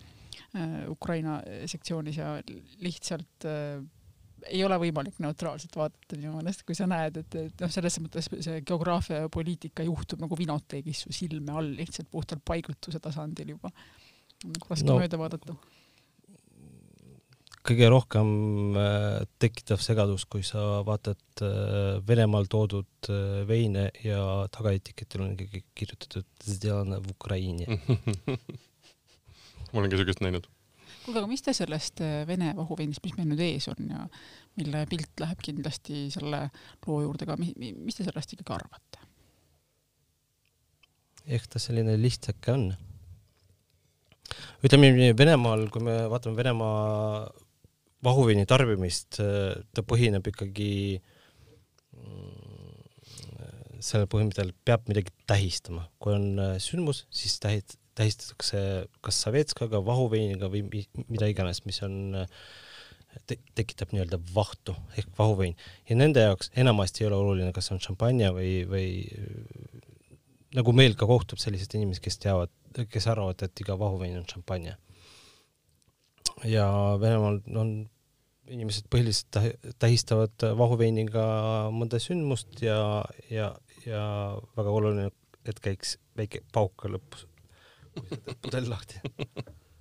[0.88, 2.30] Ukraina sektsioonis ja
[2.80, 3.82] lihtsalt äh,
[4.46, 8.28] ei ole võimalik neutraalselt vaadata minu meelest, kui sa näed, et, et noh, selles mõttes
[8.44, 13.72] see geograafia ja poliitika juhtub nagu vinoteegis su silme all lihtsalt puhtalt paigutuse tasandil juba.
[14.44, 14.98] nagu raske no.
[15.00, 15.56] mööda vaadata
[17.68, 18.28] kõige rohkem
[18.78, 24.22] äh, tekitav segadus, kui sa vaatad äh, Venemaal toodud äh, veine ja
[24.54, 27.68] tagaetiketil on ikkagi kirjutatud Zdjelana v Ukraini
[29.72, 30.48] ma olen ka siukest näinud.
[31.04, 34.06] kuulge, aga mis te sellest Vene vahuveinist, mis meil nüüd ees on ja
[34.58, 36.48] mille pilt läheb kindlasti selle
[36.86, 39.04] loo juurde ka, mis te sellest ikkagi arvate?
[41.28, 42.70] ehk ta selline lihtsake on.
[44.64, 47.28] ütleme Venemaal, kui me vaatame Venemaa
[48.04, 50.72] vahuveini tarbimist, ta põhineb ikkagi
[51.96, 52.48] mm,
[53.84, 58.62] sellel põhimõttel peab midagi tähistama, kui on äh, sündmus, siis tähist-, tähistatakse
[59.04, 62.16] kas savetskaga, vahuveiniga või mida iganes, mis on
[63.26, 65.56] te, tekitab nii-öelda vahtu ehk vahuvein
[65.88, 68.88] ja nende jaoks enamasti ei ole oluline, kas on šampanja või, või
[70.58, 72.52] nagu meil ka kohtub selliseid inimesi, kes teavad,
[72.90, 74.78] kes arvavad, et iga vahuvein on šampanja
[76.44, 76.66] ja
[77.00, 77.72] Venemaal on
[78.48, 79.38] inimesed põhiliselt
[79.80, 81.24] tähistavad vahuveiniga
[81.74, 83.50] mõnda sündmust ja, ja,
[83.86, 84.02] ja
[84.56, 85.10] väga oluline,
[85.48, 87.26] et käiks väike pauk ka lõpus,
[87.94, 89.02] kui sa teed pudel lahti.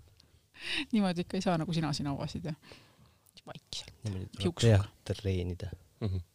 [0.91, 2.55] Niimoodi ikka ei saa, nagu sina siin avasid ja
[3.47, 3.93] vaikselt.
[4.03, 5.71] pead treenida.
[6.01, 6.09] Mm.
[6.09, 6.25] -hmm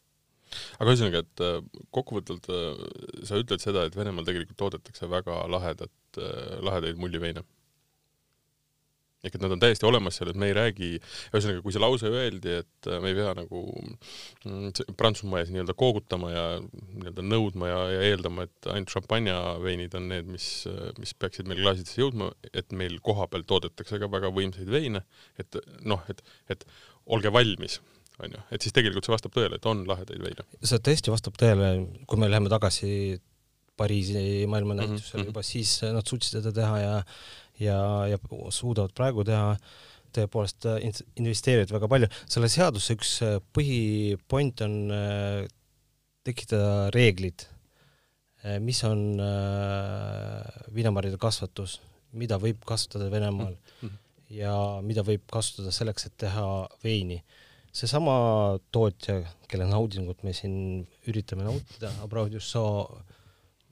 [0.52, 2.80] aga ühesõnaga, et äh, kokkuvõtvalt äh,
[3.24, 7.44] sa ütled seda, et Venemaal tegelikult toodetakse väga lahedat, äh, lahedaid mulliveine
[9.22, 10.90] ehk et nad on täiesti olemas seal, et me ei räägi,
[11.30, 15.76] ühesõnaga, kui see lause öeldi, et äh, me ei pea nagu mm, Prantsusmaa ees nii-öelda
[15.78, 20.48] koogutama ja nii-öelda nõudma ja, ja eeldama, et ainult šampanjaveinid on need, mis,
[20.98, 25.04] mis peaksid meil klaasidesse jõudma, et meil kohapeal toodetakse ka väga võimsaid veine,
[25.38, 26.66] et noh, et, et
[27.06, 27.78] olge valmis
[28.22, 30.46] onju, et siis tegelikult see vastab tõele, et on lahedaid veine.
[30.60, 31.74] see tõesti vastab tõele,
[32.10, 33.20] kui me läheme tagasi
[33.76, 35.26] Pariisi maailmanäitusele mm -hmm.
[35.30, 36.92] juba siis nad suutsid seda teha ja
[37.62, 37.78] ja,
[38.10, 38.18] ja
[38.50, 39.56] suudavad praegu teha,
[40.16, 40.84] tõepoolest äh,
[41.20, 42.10] investeerivad väga palju.
[42.30, 45.40] selle seaduse üks äh, põhipoint on äh,
[46.26, 47.48] tekitada reeglid,
[48.62, 49.00] mis on
[50.74, 51.76] viinamarjade kasvatus,
[52.18, 53.98] mida võib kasvatada Venemaal mm -hmm.
[54.34, 57.22] ja mida võib kasutada selleks, et teha veini.
[57.72, 62.98] seesama tootja, kelle naudingut me siin üritame nautida, Abreu Dussau,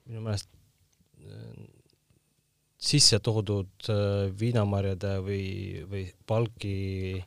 [0.06, 0.48] minu meelest
[2.80, 5.44] sisse toodud äh, viinamarjade või,
[5.90, 7.20] või palki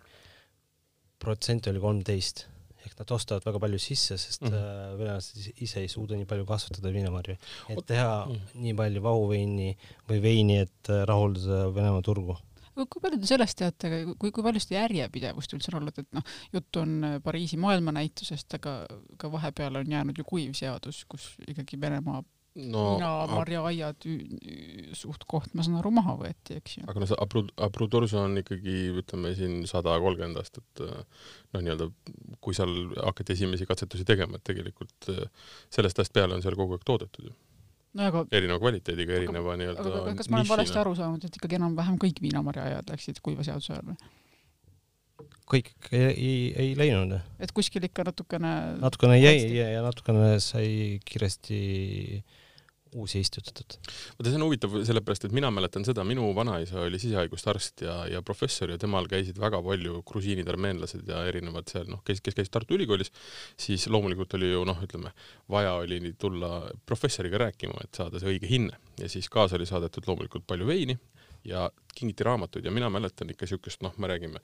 [1.22, 2.48] protsent oli kolmteist
[2.84, 4.96] ehk nad ostavad väga palju sisse, sest mm -hmm.
[5.00, 7.36] venelased ise ei suuda nii palju kasvatada viinamarju,
[7.70, 8.64] et teha mm -hmm.
[8.66, 9.70] nii palju vahuveini
[10.10, 12.36] või veini, et rahuldada Venemaa turgu
[12.74, 16.24] kui palju te sellest teate, kui, kui palju seda järjepidevust üldse on olnud, et noh,
[16.56, 18.88] jutt on äh, Pariisi maailmanäitusest, aga
[19.18, 22.24] ka vahepeal on jäänud ju kuiv seadus, kus ikkagi Venemaa
[22.56, 22.84] no,
[23.32, 24.06] marjaaiad
[24.98, 26.84] suht-koht, ma saan aru, maha võeti, eks ju.
[26.90, 31.00] aga no see Abru-, Abrudorso on ikkagi, ütleme siin sada kolmkümmend aastat äh,
[31.56, 31.90] noh, nii-öelda
[32.44, 35.24] kui seal hakati esimesi katsetusi tegema, et tegelikult äh,
[35.74, 37.34] sellest ajast peale on seal kogu aeg toodetud ju
[37.98, 41.58] no aga erineva kvaliteediga, erineva nii-öelda aga kas ma olen valesti aru saanud, et ikkagi
[41.58, 44.14] enam-vähem kõik viinamarjaaiad läksid kuiva seaduse ajal või?
[45.50, 47.18] kõik ei, ei, ei läinud.
[47.42, 51.60] et kuskil ikka natukene natukene jäi ja, ja natukene sai kiiresti
[52.22, 52.40] äh,
[53.00, 53.78] uusi istutatud.
[54.18, 57.96] vaata, see on huvitav sellepärast, et mina mäletan seda, minu vanaisa oli sisehaiguste arst ja,
[58.12, 62.38] ja professor ja temal käisid väga palju grusiinid, armeenlased ja erinevad seal noh, kes, kes
[62.40, 63.14] käis Tartu Ülikoolis,
[63.60, 65.14] siis loomulikult oli ju noh, ütleme,
[65.52, 66.54] vaja oli tulla
[66.86, 70.98] professoriga rääkima, et saada see õige hinne ja siis kaasa oli saadetud loomulikult palju veini
[71.48, 74.42] ja kingiti raamatuid ja mina mäletan ikka siukest, noh, me räägime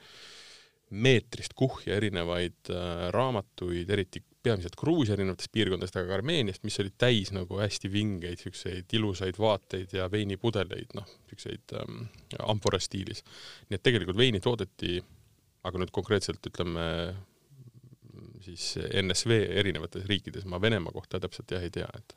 [0.90, 6.96] meetrist kuhja erinevaid äh, raamatuid, eriti peamiselt Gruusia erinevatest piirkondadest, aga ka Armeeniast, mis olid
[7.02, 12.06] täis nagu hästi vingeid siukseid ilusaid vaateid ja veinipudeleid, noh, siukseid ähm,
[12.48, 13.24] amfora stiilis.
[13.70, 15.02] nii et tegelikult veini toodeti,
[15.68, 16.86] aga nüüd konkreetselt ütleme
[18.46, 18.72] siis
[19.04, 22.16] NSV erinevates riikides, ma Venemaa kohta täpselt jah ei tea, et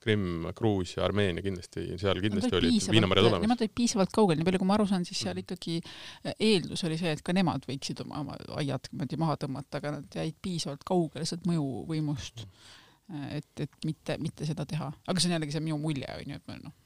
[0.00, 3.44] Krimm, Gruusia, Armeenia kindlasti, seal kindlasti olid viinamarjad olemas.
[3.44, 5.44] Nemad olid piisavalt kaugel, nii palju kui ma aru saan, siis seal mm.
[5.44, 9.80] ikkagi eh, eeldus oli see, et ka nemad võiksid oma, oma aiad niimoodi maha tõmmata,
[9.82, 13.26] aga nad jäid piisavalt kaugele sealt mõjuvõimust, mm.
[13.42, 14.88] et, et mitte, mitte seda teha.
[14.88, 16.76] aga see on jällegi see minu mulje, on ju, et ma noh,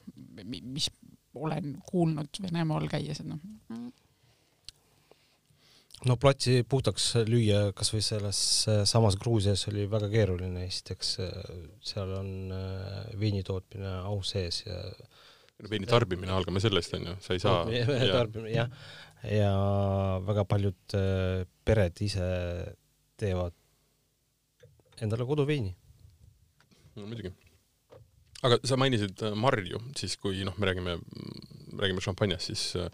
[0.51, 0.91] mis
[1.35, 3.39] olen kuulnud Venemaal käies, et noh,
[6.09, 8.39] no platsi puhtaks lüüa kasvõi selles
[8.71, 11.31] äh, samas Gruusias oli väga keeruline, esiteks äh,
[11.85, 17.37] seal on äh, veini tootmine au sees ja no veini tarbimine, algame sellest onju, sa
[17.37, 17.63] ei saa
[18.19, 18.73] tarbimine jah,
[19.31, 19.55] ja
[20.27, 20.99] väga paljud
[21.65, 22.27] pered ise
[23.21, 23.55] teevad
[25.05, 25.73] endale koduveini.
[26.99, 27.33] no muidugi.
[28.45, 30.99] aga sa mainisid marju, siis kui noh, me räägime
[31.81, 32.89] räägime šampanjast, siis äh,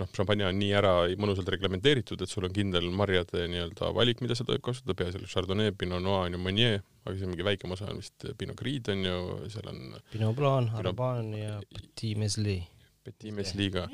[0.00, 4.36] noh, šampanja on nii ära mõnusalt reglementeeritud, et sul on kindel marjade nii-öelda valik, mida
[4.38, 7.74] sa tohib kasutada, peaasjalikult Chardonnay, Pinot Noir on ju Meunier, aga see on mingi väikem
[7.74, 9.18] osa on vist Pinot Gris on ju,
[9.52, 12.60] seal on Pinot Blanc, Arban ja Petit Mesli.
[13.02, 13.88] Petit Mesli ka.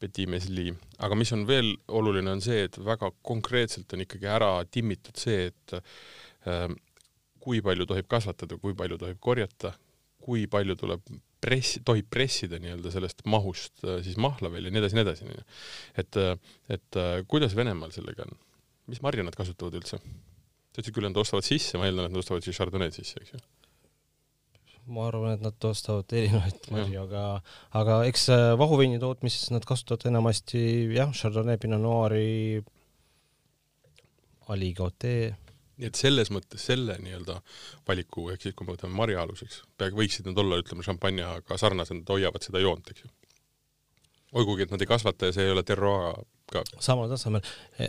[0.00, 0.70] Petit Mesli,
[1.04, 5.50] aga mis on veel oluline, on see, et väga konkreetselt on ikkagi ära timmitud see,
[5.50, 5.74] et
[6.48, 6.70] äh,
[7.40, 9.74] kui palju tohib kasvatada, kui palju tohib korjata,
[10.20, 11.04] kui palju tuleb
[11.44, 15.28] press, tohib pressida nii-öelda sellest mahust äh, siis mahla veel ja nii edasi, nii edasi,
[15.28, 15.46] onju.
[16.02, 16.34] et, äh,
[16.76, 18.36] et äh, kuidas Venemaal sellega on?
[18.90, 20.00] mis marja nad kasutavad üldse?
[20.00, 23.22] sa ütlesid küll, et nad ostavad sisse, ma eeldan, et nad ostavad siis Chardonnay'd sisse,
[23.22, 23.42] eks ju?
[24.90, 27.24] ma arvan, et nad ostavad erinevaid marju, aga,
[27.78, 28.26] aga eks
[28.58, 30.62] vahuveini tootmises nad kasutavad enamasti
[30.96, 32.62] jah, Chardonnay, Pinot Noiri,
[34.50, 35.14] Aligote
[35.80, 37.38] nii et selles mõttes selle nii-öelda
[37.88, 42.02] valiku, ehk siis kui me võtame marja aluseks, peaaegu võiksid nad olla, ütleme, šampanjaga sarnased,
[42.02, 43.12] nad hoiavad seda joont, eks ju.
[44.40, 46.20] olgugi, et nad ei kasvata ja see ei ole terroir
[46.52, 46.62] ka.
[46.82, 47.46] samal tasemel.
[47.80, 47.88] E,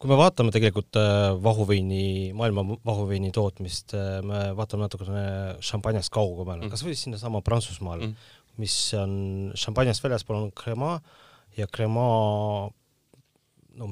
[0.00, 5.24] kui me vaatame tegelikult äh, vahuveini, maailma vahuveini tootmist, äh, me vaatame natukene
[5.66, 9.12] šampanjast kaugemale mm., kasvõi sinnasama Prantsusmaale mm., mis on
[9.58, 10.94] šampanjast väljaspool on Crema
[11.56, 12.06] ja Crema
[13.80, 13.90] no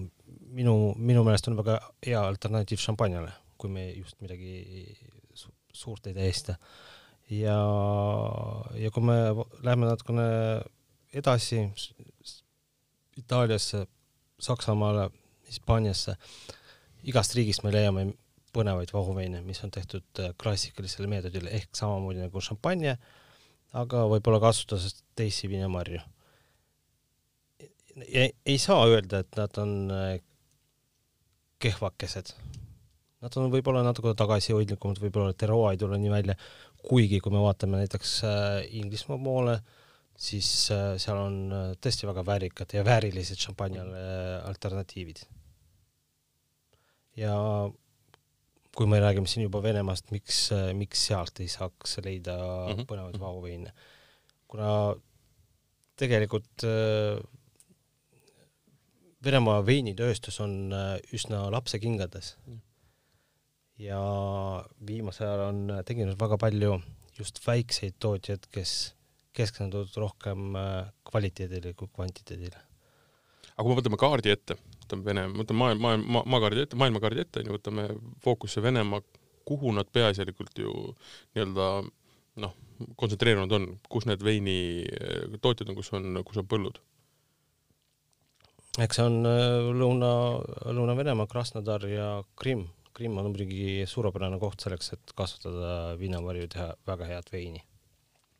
[0.55, 4.97] minu, minu meelest on väga hea alternatiiv šampanjale, kui me just midagi
[5.35, 6.57] su suurt ei tähista.
[7.31, 7.59] ja,
[8.75, 9.19] ja kui me
[9.62, 10.29] läheme natukene
[11.12, 11.69] edasi
[13.19, 13.87] Itaaliasse,
[14.41, 15.11] Saksamaale,
[15.49, 16.14] Hispaaniasse,
[17.03, 18.05] igast riigist me leiame
[18.55, 22.95] põnevaid vahuveine, mis on tehtud äh, klassikalisel meetodil ehk samamoodi nagu šampanje,
[23.77, 26.01] aga võib-olla kasutades teisi viinamarju.
[28.09, 30.19] Ei saa öelda, et nad on äh,
[31.63, 32.33] kehvakesed.
[33.25, 36.37] Nad on võib-olla natuke tagasihoidlikumad, võib-olla Teroa ei tule nii välja,
[36.87, 39.57] kuigi kui me vaatame näiteks äh, Inglismaa poole,
[40.19, 41.41] siis äh, seal on
[41.83, 44.07] tõesti väga väärikad ja väärilised šampanjale
[44.47, 45.27] alternatiivid.
[47.19, 47.35] ja
[48.79, 52.87] kui me räägime siin juba Venemaast, miks, miks sealt ei saaks leida mm -hmm.
[52.87, 53.23] põnevaid mhm.
[53.25, 53.73] vahuveine?
[54.49, 54.95] kuna
[55.99, 56.63] tegelikult
[59.24, 62.61] Venemaa veinitööstus on äh, üsna lapsekingades mm.
[63.83, 63.98] ja
[64.87, 66.76] viimasel ajal on äh, tekkinud väga palju
[67.18, 68.94] just väikseid tootjaid, kes
[69.35, 72.61] keskenduvad rohkem äh, kvaliteedile kui kvantiteedile.
[73.57, 77.42] aga kui me võtame kaardi ette, võtame Vene, võtame maailma, maailma, maakaardi ette, maailmakaardi ette,
[77.42, 77.88] onju, võtame
[78.22, 79.02] fookusse Venemaa,
[79.48, 80.74] kuhu nad peaasjalikult ju
[81.35, 81.68] nii-öelda
[82.44, 82.54] noh,
[82.94, 86.78] kontsentreerunud on, kus need veinitootjad on, kus on, kus on põllud?
[88.85, 90.11] Eks see on äh, Lõuna,
[90.75, 92.69] Lõuna-Venemaa, Krasnodar ja Krimm.
[92.95, 97.62] Krimm on muidugi suurepärane koht selleks, et kasvatada viinamarju, teha väga head veini.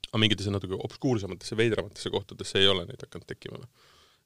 [0.09, 3.69] aga mingitesse natuke obskuursematesse, veidramatesse kohtadesse ei ole neid hakanud tekkima või?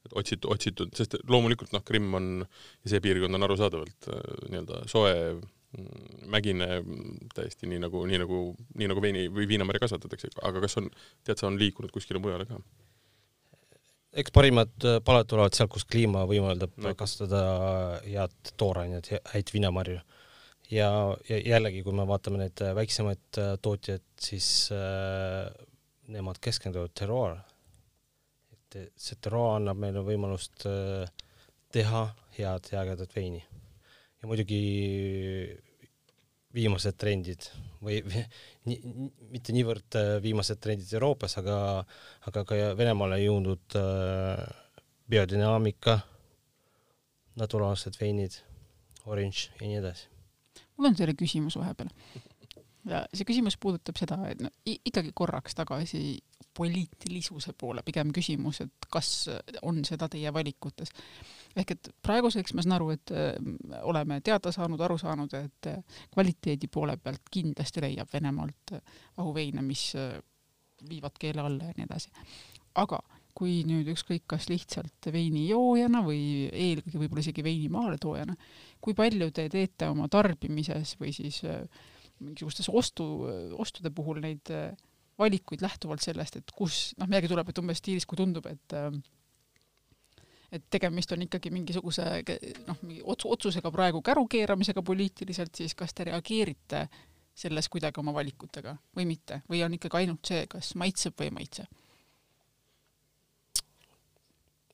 [0.06, 2.28] et otsitud, otsitud, sest loomulikult noh, Krimm on
[2.86, 4.22] see piirkond on arusaadavalt äh,
[4.52, 5.12] nii-öelda soe,
[5.78, 6.68] mm, mägine,
[7.34, 8.44] täiesti nii nagu, nii nagu,
[8.78, 10.88] nii nagu veini või viinamarja kasvatatakse, aga kas on,
[11.26, 12.62] tead sa, on liikunud kuskile mujale ka?
[14.12, 16.94] Eks parimad äh, palad tulevad sealt, kus kliima võimaldab no.
[16.98, 20.00] kasvatada head toorainet, häid viinamarju.
[20.70, 20.90] ja,
[21.28, 25.48] ja jällegi, kui me vaatame neid väiksemaid äh, tootjaid, siis äh,
[26.12, 27.40] nemad keskenduvad terroir
[28.78, 31.04] et see terroir annab meile võimalust äh,
[31.72, 33.42] teha head ja ägedat veini.
[34.22, 34.62] ja muidugi
[36.54, 37.48] viimased trendid
[37.82, 38.00] või
[38.68, 38.78] ni,
[39.32, 41.56] mitte niivõrd äh, viimased trendid Euroopas, aga,
[42.30, 44.42] aga ka Venemaale jõudnud äh,
[45.12, 45.98] biodünaamika,
[47.40, 48.38] naturaalsed veinid,
[49.08, 50.08] oranž ja nii edasi.
[50.76, 51.90] mul on teile küsimus vahepeal.
[52.88, 56.20] ja see küsimus puudutab seda, et no ikkagi korraks tagasi
[56.54, 59.28] poliitilisuse poole pigem küsimus, et kas
[59.62, 60.92] on seda teie valikutes.
[61.56, 63.34] ehk et praeguseks ma saan aru, et äh,
[63.88, 68.76] oleme teada saanud, aru saanud, et äh, kvaliteedi poole pealt kindlasti leiab Venemaalt
[69.16, 69.92] ahuveine, äh, mis
[70.88, 72.10] viivad keele alla ja nii edasi.
[72.74, 73.02] aga
[73.36, 78.36] kui nüüd ükskõik, kas lihtsalt veinijoojana või eelkõige võib-olla isegi veini maaletoojana,
[78.80, 81.40] kui palju te teete oma tarbimises või siis
[82.20, 83.06] mingisugustes ostu,
[83.56, 84.52] ostude puhul neid
[85.22, 88.90] valikuid lähtuvalt sellest, et kus, noh, midagi tuleb, et umbes stiilis, kui tundub, et äh,
[90.52, 92.04] et tegemist on ikkagi mingisuguse
[92.66, 96.82] noh, mingi otsu, otsusega praegu käru keeramisega poliitiliselt, siis kas te reageerite
[97.32, 101.36] selles kuidagi oma valikutega või mitte või on ikkagi ainult see, kas maitseb või ei
[101.38, 101.66] maitse?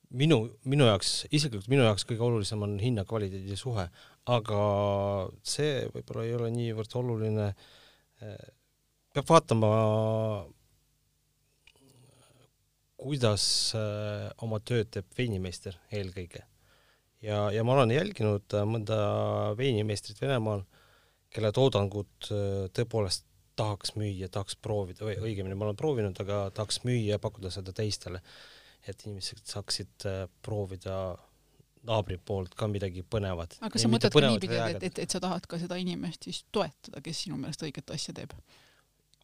[0.09, 3.85] minu, minu jaoks, isiklikult minu jaoks kõige olulisem on hinna-kvaliteedi suhe,
[4.29, 4.61] aga
[5.45, 7.51] see võib-olla ei ole niivõrd oluline
[9.19, 9.69] peab vaatama,
[12.99, 13.45] kuidas
[13.77, 16.43] äh, oma tööd teeb veinimeister eelkõige.
[17.23, 18.99] ja, ja ma olen jälginud äh, mõnda
[19.59, 20.65] veinimeistrit Venemaal,
[21.33, 23.25] kelle toodangut äh, tõepoolest
[23.59, 27.73] tahaks müüa, tahaks proovida või õigemini ma olen proovinud, aga tahaks müüa ja pakkuda seda
[27.75, 28.21] teistele,
[28.87, 30.07] et inimesed saaksid
[30.45, 31.17] proovida
[31.87, 33.57] naabri poolt ka midagi põnevat.
[33.63, 37.03] aga sa mõtled ka niipidi, et, et, et sa tahad ka seda inimest siis toetada,
[37.03, 38.35] kes sinu meelest õiget asja teeb?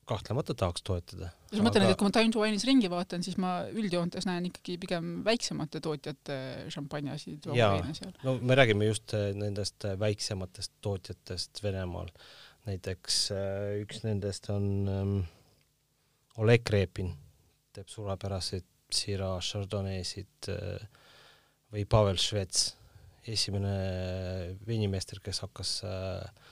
[0.09, 1.31] Kahtlemata tahaks toetada.
[1.55, 4.47] ma mõtlen aga..., et kui ma Time to Wine'is ringi vaatan, siis ma üldjoontes näen
[4.51, 6.37] ikkagi pigem väiksemate tootjate
[6.73, 7.49] šampanjasid.
[8.23, 12.11] no me räägime just äh, nendest äh, väiksematest tootjatest Venemaal.
[12.69, 15.19] näiteks äh, üks nendest on ähm,
[16.41, 17.13] Oleg Repin,
[17.73, 18.65] teeb suurepäraseid
[18.95, 20.49] Syrah Chardonnaysid
[21.73, 22.75] või Pavel Švets,
[23.27, 23.71] esimene
[24.67, 26.43] veinimeester, kes hakkas äh,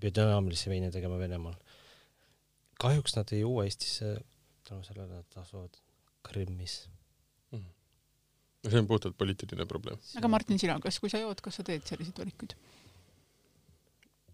[0.00, 1.58] biodünaamilisi veine tegema Venemaal
[2.80, 4.14] kahjuks nad ei jõua Eestisse
[4.68, 5.76] tänu sellele, et nad asuvad
[6.26, 6.76] Krimmis
[7.52, 7.68] mm..
[8.64, 10.00] no see on puhtalt poliitiline probleem.
[10.20, 12.56] aga Martin, sina, kas, kui sa jood, kas sa teed selliseid valikuid?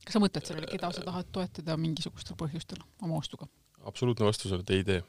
[0.04, 3.48] kas sa mõtled sellele, keda sa tahad toetada mingisugustel põhjustel oma ostuga?
[3.86, 5.02] absoluutne vastus on, et ei tee.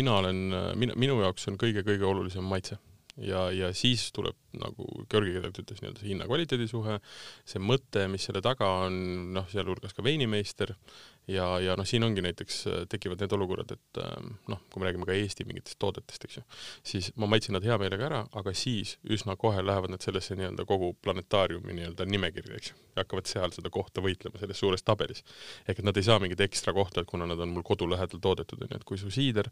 [0.00, 0.46] mina olen,
[0.80, 2.80] mina, minu jaoks on kõige-kõige olulisem maitse
[3.20, 6.98] ja, ja siis tuleb nagu Georgi keelelt ütles nii-öelda see hinna-kvaliteedi suhe,
[7.48, 8.96] see mõte, mis selle taga on,
[9.36, 10.74] noh, sealhulgas ka veinimeister
[11.28, 14.88] ja, ja noh, siin ongi näiteks, äh, tekivad need olukorrad, et ähm, noh, kui me
[14.88, 16.44] räägime ka Eesti mingitest toodetest, eks ju,
[16.92, 20.66] siis ma maitsen nad hea meelega ära, aga siis üsna kohe lähevad nad sellesse nii-öelda
[20.68, 25.24] kogu planetaariumi nii-öelda nimekirja, eks ju, ja hakkavad seal seda kohta võitlema selles suures tabelis.
[25.68, 28.22] ehk et nad ei saa mingit ekstra kohta, et kuna nad on mul kodu lähedal
[28.22, 29.50] toodetud, onju, et kui su siider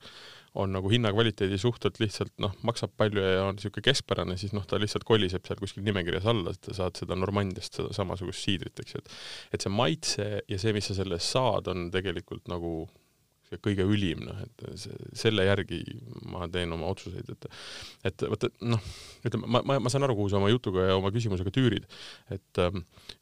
[0.59, 4.81] on nagu hinna-kvaliteedi suhtelt lihtsalt noh, maksab palju ja on niisugune keskpärane, siis noh, ta
[4.81, 8.97] lihtsalt koliseb seal kuskil nimekirjas alla, et sa saad seda Normandiast seda samasugust siidrit, eks
[8.97, 12.87] ju, et et see maitse ja see, mis sa selle eest saad, on tegelikult nagu
[13.49, 15.79] see kõige ülim, noh, et see, selle järgi
[16.29, 17.47] ma teen oma otsuseid, et
[18.11, 18.83] et vaata noh,
[19.25, 21.87] ütleme, ma, ma, ma saan aru, kuhu sa oma jutuga ja oma küsimusega tüürid,
[22.35, 22.63] et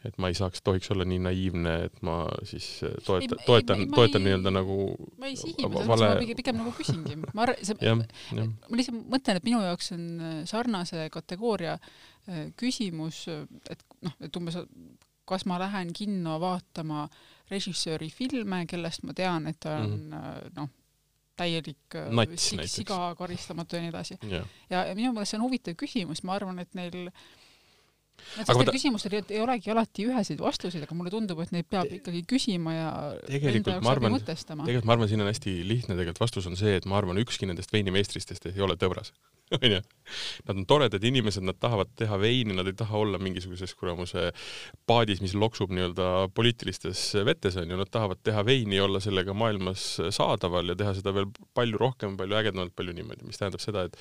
[0.08, 2.18] et ma ei saaks, tohiks olla nii naiivne, et ma
[2.48, 2.66] siis
[3.06, 4.80] toetan, toetan, toetan nii-öelda nagu
[5.20, 6.10] ma ei sihi, ma vale...
[6.24, 10.06] pigem, pigem nagu küsingi, ma arvan, see, ma lihtsalt mõtlen, et minu jaoks on
[10.50, 13.26] sarnase kategooria äh, küsimus,
[13.70, 14.58] et noh, et umbes
[15.26, 17.06] kas ma lähen kinno vaatama
[17.50, 20.56] režissööri filme, kellest ma tean, et ta on mm -hmm.
[20.56, 20.68] noh,
[21.36, 24.18] täielik äh, Nats sig, siga karistamatu ja nii edasi.
[24.30, 27.10] jah, ja minu meelest see on huvitav küsimus, ma arvan, et neil
[28.42, 32.24] Aga vaata- küsimustel ei, olegi alati üheseid vastuseid, aga mulle tundub, et neid peab ikkagi
[32.28, 32.90] küsima ja
[33.28, 36.86] Tegelikult ma arvan- tegelikult ma arvan, siin on hästi lihtne tegelikult vastus on see, et
[36.90, 39.12] ma arvan, ükski nendest veinimeistristest ei ole tõbras.
[39.62, 39.80] onju.
[40.46, 44.30] Nad on toredad inimesed, nad tahavad teha veini, nad ei taha olla mingisuguses kuramuse
[44.90, 50.72] paadis, mis loksub nii-öelda poliitilistes vetes onju, nad tahavad teha veini, olla sellega maailmas saadaval
[50.72, 53.98] ja teha seda veel palju rohkem, palju ägedamalt, palju niimoodi, mis tähendab seda, et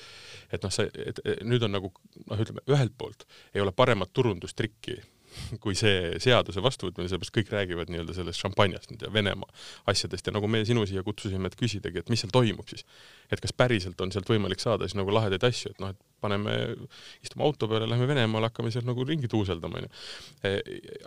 [0.56, 1.90] et noh, see, et nüüd on nagu
[2.26, 5.00] noh, ütleme ühelt poolt ei ole paremat turundustrikki
[5.62, 9.50] kui see seaduse vastuvõtmine, sellepärast kõik räägivad nii-öelda sellest šampanjast nüüd ja Venemaa
[9.90, 12.86] asjadest ja nagu me sinu siia kutsusime, et küsidagi, et mis seal toimub siis.
[13.32, 16.52] et kas päriselt on sealt võimalik saada siis nagu lahedaid asju, et noh, et paneme,
[17.24, 19.90] istume auto peale, lähme Venemaale, hakkame sealt nagu ringi tuuseldama, onju.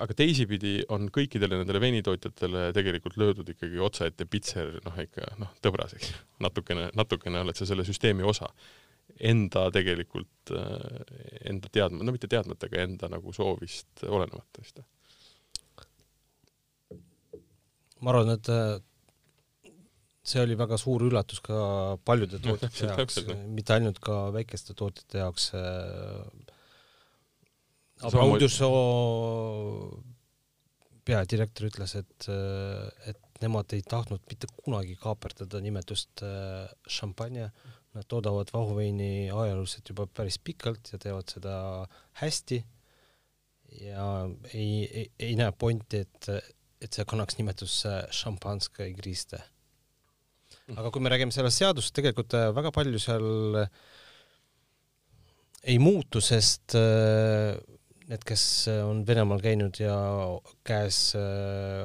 [0.05, 5.55] aga teisipidi on kõikidele nendele veinitootjatele tegelikult löödud ikkagi otsa ette pitser, noh ikka noh,
[5.63, 8.51] tõbras, eks natukene, natukene oled sa selle süsteemi osa
[9.19, 10.53] enda tegelikult,
[11.45, 14.79] enda teadma, no mitte teadmata, aga enda nagu soovist olenemata vist.
[17.99, 18.77] ma arvan, et äh,
[20.23, 21.57] see oli väga suur üllatus ka
[22.07, 26.55] paljude No, tootjate täpselt, jaoks mitte ainult ka väikeste tootjate jaoks äh,.
[27.99, 28.69] Audioso
[31.03, 32.27] peadirektor ütles, et,
[33.09, 37.49] et nemad ei tahtnud mitte kunagi kaaperdada nimetust äh, šampanja.
[37.97, 41.53] Nad toodavad vahuveini ajalooliselt juba päris pikalt ja teevad seda
[42.21, 42.59] hästi
[43.81, 44.05] ja
[44.53, 46.29] ei, ei, ei näe pointi, et,
[46.81, 49.41] et see kannaks nimetuse šampanska igriste.
[50.75, 53.71] aga kui me räägime sellest seadusest, tegelikult äh, väga palju seal äh,
[55.73, 57.57] ei muutu, sest äh,
[58.09, 58.43] need, kes
[58.85, 59.95] on Venemaal käinud ja
[60.65, 61.13] käes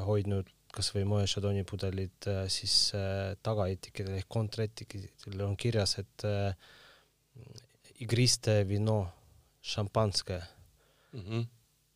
[0.07, 6.55] hoidnud kas või Moe Chardonnay pudelid, siis äh, tagaetiketel ehk kontraetiketel on kirjas, et äh,
[8.05, 8.99] igriste vino
[9.62, 10.41] šampanske.
[11.12, 11.47] Mm -hmm.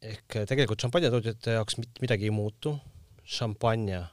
[0.02, 2.78] ehk äh, tegelikult šampanjatootjate jaoks mitte midagi ei muutu,
[3.24, 4.06] šampanja,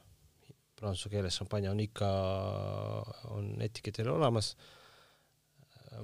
[0.76, 2.08] prantsuse keeles šampanja on ikka,
[3.36, 4.56] on etiketil olemas,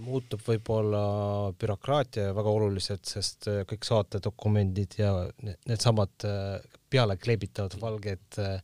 [0.00, 1.02] muutub võib-olla
[1.58, 8.58] bürokraatia väga oluliselt, sest äh, kõik saatedokumendid ja ne- needsamad äh, peale kleebitavad valged äh,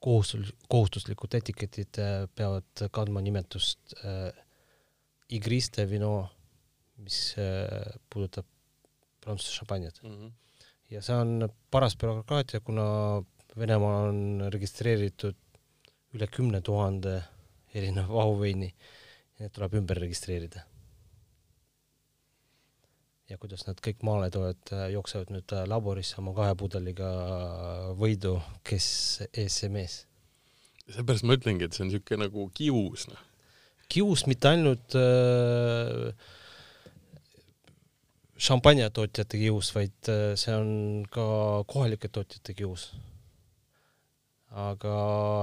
[0.00, 4.30] kohustus, kohustuslikud etiketid äh, peavad kandma nimetust äh,
[5.34, 6.12] igriste vino,
[7.02, 8.46] mis äh, puudutab
[9.20, 10.30] prantsuse šampanjat Mm -hmm.
[10.90, 13.22] ja see on paras bürokraatia, kuna
[13.58, 15.36] Venemaal on registreeritud
[16.14, 17.22] üle kümne tuhande
[17.74, 20.62] erineva vahuveini ja need tuleb ümber registreerida.
[23.28, 27.10] Ja kuidas nad kõik maaletoojad äh, jooksevad nüüd äh, laborisse oma kahe pudeliga
[27.98, 28.88] võidu, kes
[29.32, 30.00] ees see mees.
[30.88, 33.22] seepärast ma ütlengi, et see on niisugune nagu kius, noh.
[33.92, 36.12] kius mitte ainult äh,
[38.38, 41.28] šampanjatootjate kius, vaid äh, see on ka
[41.70, 42.90] kohalike tootjate kius.
[44.48, 44.92] aga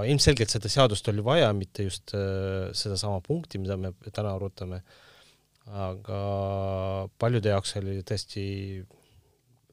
[0.10, 4.82] ilmselgelt seda seadust oli vaja, mitte just äh, sedasama punkti, mida me täna arutame.
[5.66, 6.20] Aga
[7.20, 8.46] paljude jaoks oli tõesti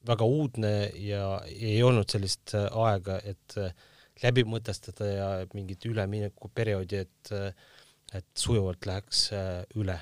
[0.09, 3.75] väga uudne ja ei olnud sellist äh, aega, et äh,
[4.23, 7.53] läbi mõtestada ja mingit üleminekuperioodi, et äh,
[8.13, 9.95] et sujuvalt läheks äh, üle,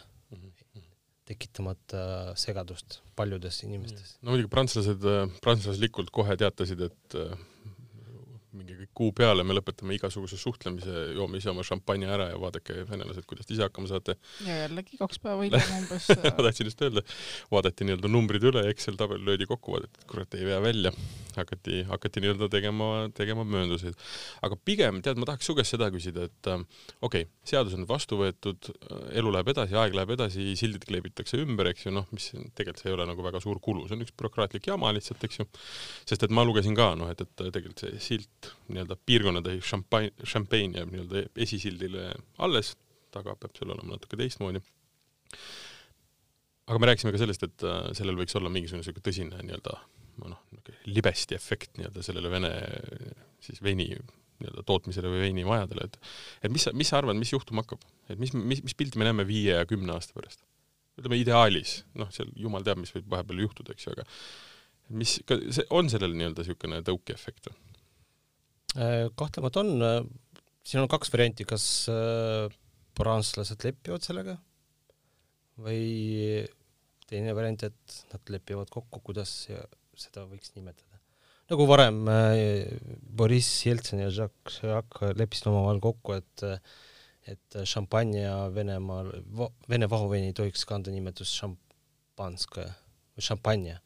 [1.30, 4.16] tekitamata segadust paljudes inimestes.
[4.22, 5.04] no muidugi prantslased,
[5.44, 7.18] prantslaslikult kohe teatasid, et
[8.56, 12.82] mingi kõik kuu peale me lõpetame igasuguse suhtlemise, joome ise oma šampanja ära ja vaadake,
[12.88, 14.16] venelased, kuidas te ise hakkama saate.
[14.46, 17.04] ja jällegi kaks päeva hiljem umbes ma tahtsin just öelda,
[17.52, 20.92] vaadati nii-öelda numbrid üle, Excel tabel löödi kokku, vaadati, et kurat ei vea välja.
[21.36, 23.94] hakati, hakati nii-öelda tegema, tegema möönduseid.
[24.42, 26.64] aga pigem, tead, ma tahaks su käest seda küsida, et äh,
[27.00, 28.72] okei okay,, seadus on vastu võetud,
[29.14, 32.90] elu läheb edasi, aeg läheb edasi, sildid kleebitakse ümber, eks ju, noh, mis tegelikult see
[32.90, 35.46] ei ole nagu väga suur kulu, see on üks bürokraatlik jama lihtsalt, eks ju.
[36.08, 40.76] sest et ma lugesin ka, noh, et, et tegelikult see silt nii-öelda piirkonnatähis šampain, šampein
[40.78, 42.74] jääb nii-öelda esisildile alles,
[43.14, 44.62] taga peab seal olema natuke teistmoodi
[46.70, 49.76] aga me rääkisime ka sellest, et äh, sellel võiks olla mingisugune siuke tõsine nii-öelda
[50.20, 50.40] noh,
[50.90, 52.50] libesti efekt nii-öelda sellele Vene
[53.42, 55.98] siis veini nii-öelda tootmisele või veinimajadele, et
[56.46, 59.08] et mis sa, mis sa arvad, mis juhtuma hakkab, et mis, mis, mis pilti me
[59.08, 60.44] näeme viie ja kümne aasta pärast?
[61.00, 64.04] ütleme ideaalis, noh, seal jumal teab, mis võib vahepeal juhtuda, eks ju, aga
[65.00, 65.16] mis,
[65.56, 67.56] see on sellel nii-öelda niisugune tõukeefekt või?
[68.78, 69.70] Äh, kahtlemata on,
[70.62, 72.46] siin on kaks varianti, kas äh,
[72.98, 74.36] prantslased lepivad sellega
[75.60, 76.44] või
[77.10, 79.32] teine variant, et nad lepivad kokku, kuidas
[79.98, 81.00] seda võiks nimetada.
[81.50, 82.70] nagu varem äh,
[83.02, 86.46] Boriss Jeltsin ja Jacques Chirac leppisid omavahel kokku, et
[87.30, 89.10] et šampanja Venemaal,
[89.68, 92.72] Vene vahuvein ei tohiks kanda nimetust šampanskaja
[93.14, 93.76] või šampanja,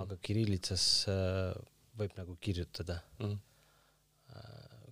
[0.00, 1.54] aga kirillitsas äh,
[1.98, 3.26] võib nagu kirjutada mm.
[3.26, 3.38] -hmm.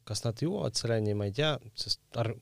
[0.09, 2.35] Kas nad jõuavad selleni, ma ei tea, sest ar-,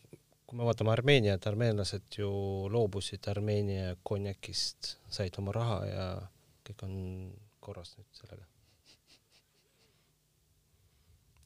[0.47, 2.31] kui me vaatame Armeeniat, armeenlased ju
[2.73, 6.07] loobusid Armeenia konjakist, said oma raha ja
[6.67, 6.95] kõik on
[7.61, 8.51] korras nüüd sellega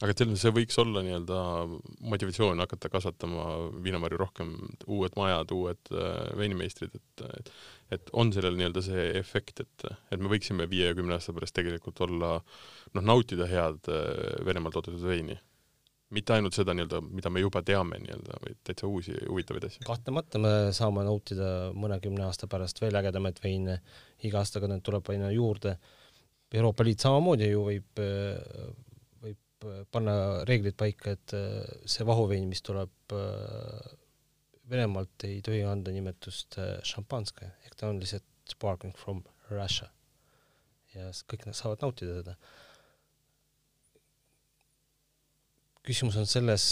[0.04, 1.38] aga teil see võiks olla nii-öelda
[2.12, 3.44] motivatsioon hakata kasvatama
[3.84, 4.50] viinamarju rohkem,
[4.90, 7.52] uued majad, uued äh, veinimeistrid, et, et
[7.94, 11.54] et on sellel nii-öelda see efekt, et, et me võiksime viie ja kümne aasta pärast
[11.54, 15.36] tegelikult olla noh, nautida head äh, Venemaal toodetud veini.
[16.10, 19.84] Mitte ainult seda nii-öelda, mida me juba teame nii-öelda, vaid täitsa uusi huvitavaid asju.
[19.86, 23.80] kahtlemata me saame nautida mõnekümne aasta pärast veel ägedamaid veine,
[24.22, 25.76] iga aastaga neid tuleb aina juurde.
[26.54, 28.74] Euroopa Liit samamoodi ju võib äh,
[29.90, 33.92] panna reeglid paika, et äh, see vahuvein, mis tuleb äh,
[34.70, 39.90] Venemaalt, ei tohi anda nimetust äh, šampanskaja, ehk ta on lihtsalt sparkling from Russia.
[40.94, 42.36] ja kõik nad saavad nautida teda.
[45.84, 46.66] Küsimus on selles,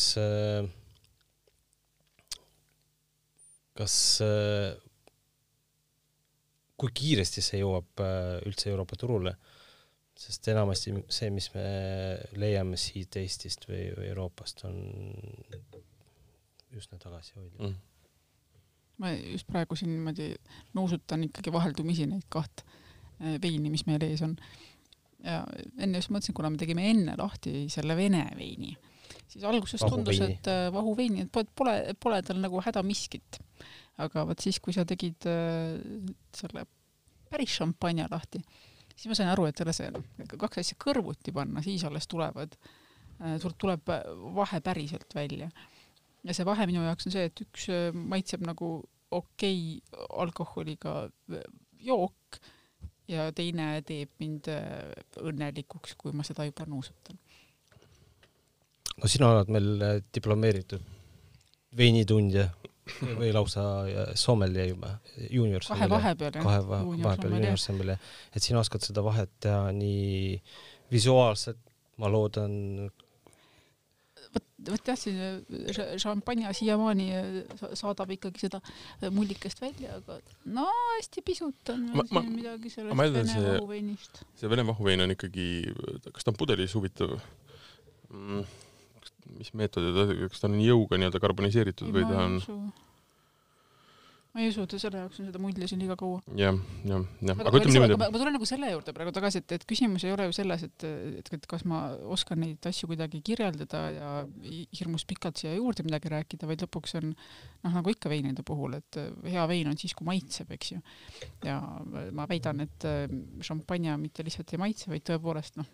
[3.77, 3.97] kas,
[6.81, 8.05] kui kiiresti see jõuab
[8.49, 9.37] üldse Euroopa turule
[10.19, 11.65] sest enamasti see, mis me
[12.41, 14.77] leiame siit Eestist või, või Euroopast, on
[16.77, 17.75] üsna tagasihoidlik mm..
[19.03, 20.31] ma just praegu siin niimoodi
[20.77, 24.37] nuusutan ikkagi vaheldumisi neid kahte äh, veini, mis meil ees on.
[25.25, 25.43] ja
[25.79, 28.73] enne just mõtlesin, kuna me tegime enne lahti selle vene veini,
[29.31, 33.41] siis alguses tundus, et äh, vahuveini, et pole, pole tal nagu häda miskit.
[34.03, 35.79] aga vot siis, kui sa tegid äh,
[36.37, 36.67] selle
[37.33, 38.43] päris šampanja lahti
[38.97, 42.57] siis ma sain aru, et jälle see noh, kaks asja kõrvuti panna, siis alles tulevad,
[43.21, 43.93] äh, tuleb
[44.39, 45.51] vahe päriselt välja.
[46.23, 48.75] ja see vahe minu jaoks on see, et üks maitseb nagu
[49.11, 51.09] okei okay alkoholiga
[51.83, 52.39] jook
[53.11, 54.49] ja teine teeb mind
[55.21, 57.19] õnnelikuks, kui ma seda juba nuusutan.
[59.01, 60.91] No sina oled meil diplomeeritud
[61.77, 62.49] veinitundja
[63.19, 63.63] või lausa
[64.19, 64.97] sommelier juba,
[65.31, 66.43] juunior kahe vahepeal jah.
[66.45, 68.01] kahe vahepeal juunior sommelier,
[68.35, 70.41] et sina oskad seda vahet teha nii
[70.93, 71.61] visuaalselt,
[72.03, 72.57] ma loodan.
[74.35, 77.07] vot, vot jah, see šampanja siiamaani
[77.79, 78.61] saadab ikkagi seda
[79.15, 80.19] mullikest välja, aga
[80.59, 80.67] no
[80.97, 84.25] hästi pisut on ma, ma, midagi sellest Vene see, vahuveinist.
[84.41, 85.47] see Vene vahuvein on ikkagi,
[86.11, 87.15] kas ta on pudelis huvitav
[88.11, 88.45] mm.?
[89.39, 92.41] Mis meetodid, kas ta on jõuga nii-öelda karboniseeritud ei, või ta on?
[94.33, 96.23] ma ei usu, et selle jaoks on seda muldlesin liiga kaua.
[96.41, 96.57] jah,
[96.89, 97.99] jah, jah, aga ütleme niimoodi.
[98.01, 100.87] ma tulen nagu selle juurde praegu tagasi, et, et küsimus ei ole ju selles, et,
[101.21, 101.83] et, et kas ma
[102.17, 104.13] oskan neid asju kuidagi kirjeldada ja
[104.79, 109.01] hirmus pikalt siia juurde midagi rääkida, vaid lõpuks on noh, nagu ikka veinide puhul, et
[109.29, 110.81] hea vein on siis, kui maitseb, eks ju.
[111.45, 111.61] ja
[112.17, 112.89] ma väidan, et
[113.45, 115.69] šampanja mitte lihtsalt ei maitse, vaid tõepoolest noh,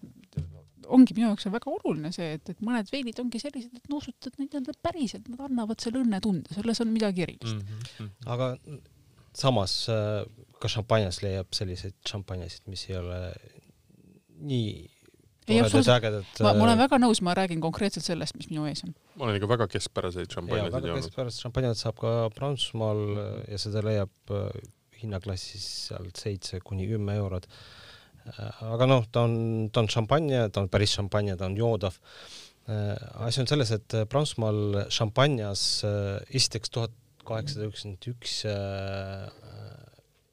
[0.95, 4.37] ongi minu jaoks on väga oluline see, et, et mõned veinid ongi sellised, et nuusutad
[4.39, 7.89] neid nii-öelda päriselt, nad annavad selle õnnetunde, selles on midagi erilist mm.
[7.97, 8.13] -hmm.
[8.35, 8.53] aga
[9.39, 10.23] samas äh,
[10.63, 13.19] ka šampanjas leiab selliseid šampanjasid, mis ei ole
[14.39, 14.71] nii
[15.49, 18.85] ei, absoluutselt, ma, ma olen äh, väga nõus, ma räägin konkreetselt sellest, mis minu ees
[18.85, 18.95] on.
[19.17, 20.89] ma olen ikka väga keskpäraseid šampanjasid joonud.
[20.89, 23.05] väga keskpäraseid šampanjat saab ka Prantsusmaal
[23.49, 24.49] ja seda leiab äh,
[25.03, 27.88] hinnaklassis sealt seitse kuni kümme eurot Äh,
[28.69, 29.35] aga noh, ta on,
[29.73, 31.99] ta on šampanja, ta on päris šampanja, ta on joodav.
[32.69, 32.95] Äh,
[33.27, 36.97] asi on selles, et Prantsusmaal šampanjas äh, esiteks tuhat
[37.29, 38.39] kaheksasada üheksakümmend üks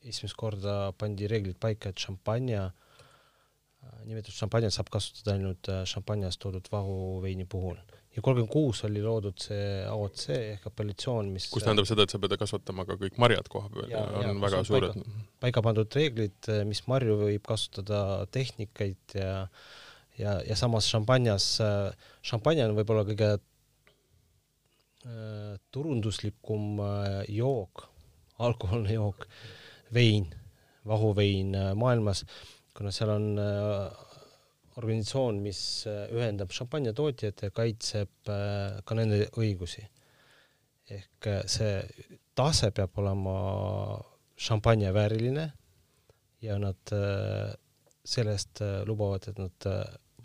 [0.06, 2.70] esimest korda pandi reeglid paika, et šampanja,
[4.06, 7.76] nimetust šampanjat saab kasutada ainult šampanjas toodud vahuveini puhul
[8.16, 12.20] ja kolmkümmend kuus oli loodud see AOC ehk apellatsioon, mis kus tähendab seda, et sa
[12.24, 13.90] pead kasvatama ka kõik marjad koha peal.
[13.92, 14.94] Ja, ja on ja, väga suured.
[14.96, 18.00] paika, paika pandud reeglid, mis marju võib kasutada,
[18.36, 19.34] tehnikaid ja
[20.20, 21.48] ja, ja samas šampanjas,
[22.26, 23.42] šampanja on võib-olla kõige äh,
[25.76, 27.88] turunduslikum äh, jook,
[28.40, 29.28] alkoholne jook,
[29.94, 30.30] vein,
[30.88, 32.26] vahuvein äh, maailmas,
[32.76, 34.05] kuna seal on äh,
[34.80, 39.86] organisatsioon, mis äh, ühendab šampanjatootjad ja kaitseb äh, ka nende õigusi.
[40.92, 41.80] ehk äh, see
[42.38, 43.36] tase peab olema
[44.38, 45.46] šampanja vääriline
[46.44, 46.92] ja nad
[48.06, 49.68] sellest lubavad, et nad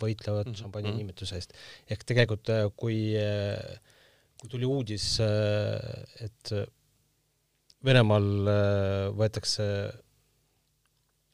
[0.00, 0.58] võitlevad mm -hmm.
[0.58, 1.54] šampanja nimetuse eest.
[1.88, 3.14] ehk tegelikult kui,
[4.40, 6.52] kui tuli uudis, et
[7.84, 8.26] Venemaal
[9.16, 9.64] võetakse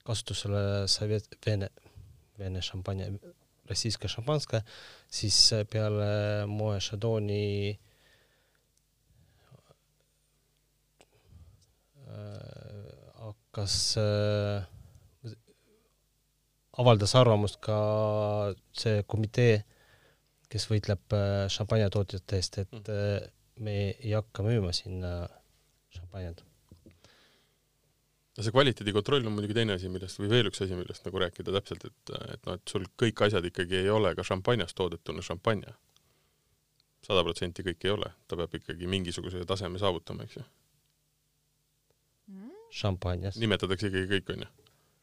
[0.05, 1.71] kasutusele Sovjet, Vene,
[2.37, 3.09] Vene šampanja,
[3.69, 4.61] rossiyska šampanska,
[5.09, 7.71] siis eh, peale moe Šadoni
[12.07, 12.91] eh,
[13.23, 14.67] hakkas äh,
[16.77, 17.79] avaldas arvamust ka
[18.77, 19.63] see komitee,
[20.53, 21.17] kes võitleb
[21.51, 23.33] šampanjatootjate eest, et mm.
[23.65, 25.15] me ei hakka müüma sinna
[25.97, 26.45] šampanjat
[28.45, 31.87] see kvaliteedikontroll on muidugi teine asi, millest või veel üks asi, millest nagu rääkida täpselt,
[31.89, 35.73] et, et noh, et sul kõik asjad ikkagi ei ole ka šampanjast toodetuna šampanja.
[37.07, 40.45] sada protsenti kõik ei ole, ta peab ikkagi mingisuguse taseme saavutama, eks ju.
[42.71, 43.39] šampanjas.
[43.41, 44.51] nimetatakse ikkagi kõik, onju.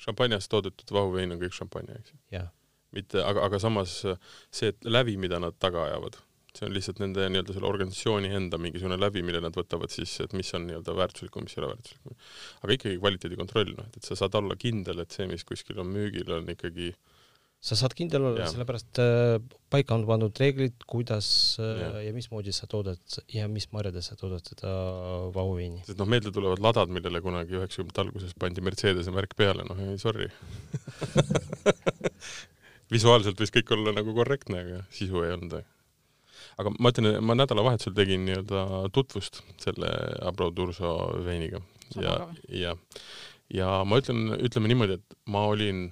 [0.06, 2.46] šampanjast toodetud vahuvein on kõik šampanja, eks ju.
[2.92, 4.04] mitte, aga, aga samas
[4.52, 6.22] see lävi, mida nad taga ajavad
[6.58, 10.36] see on lihtsalt nende nii-öelda selle organisatsiooni enda mingisugune läbi, mille nad võtavad siis, et
[10.38, 12.20] mis on nii-öelda väärtuslikum, mis ei ole väärtuslikum.
[12.62, 15.89] aga ikkagi kvaliteedikontroll, noh, et, et sa saad olla kindel, et see, mis kuskil on
[15.93, 16.93] müügil, on ikkagi
[17.64, 19.38] sa saad kindel olla, sellepärast äh,
[19.72, 21.28] paika on pandud reeglid, kuidas
[21.64, 21.91] äh, ja.
[22.10, 22.99] ja mismoodi sa toodad
[23.32, 24.72] ja mis marjades sa toodad seda
[25.36, 25.86] vahuviini.
[25.88, 29.95] sest noh, meelde tulevad ladad, millele kunagi üheksakümnendate alguses pandi Mercedese märk peale, noh ei
[30.01, 30.28] sorry
[32.93, 35.62] visuaalselt võis kõik olla nagu korrektne, aga sisu ei olnud
[36.62, 38.64] aga ma ütlen, ma nädalavahetusel tegin nii-öelda
[38.95, 39.89] tutvust selle
[40.26, 40.93] Abro Durso
[41.26, 41.62] veiniga.
[41.99, 42.16] Ja,
[42.49, 42.76] ja,
[43.54, 45.88] ja ma ütlen, ütleme niimoodi, et ma olin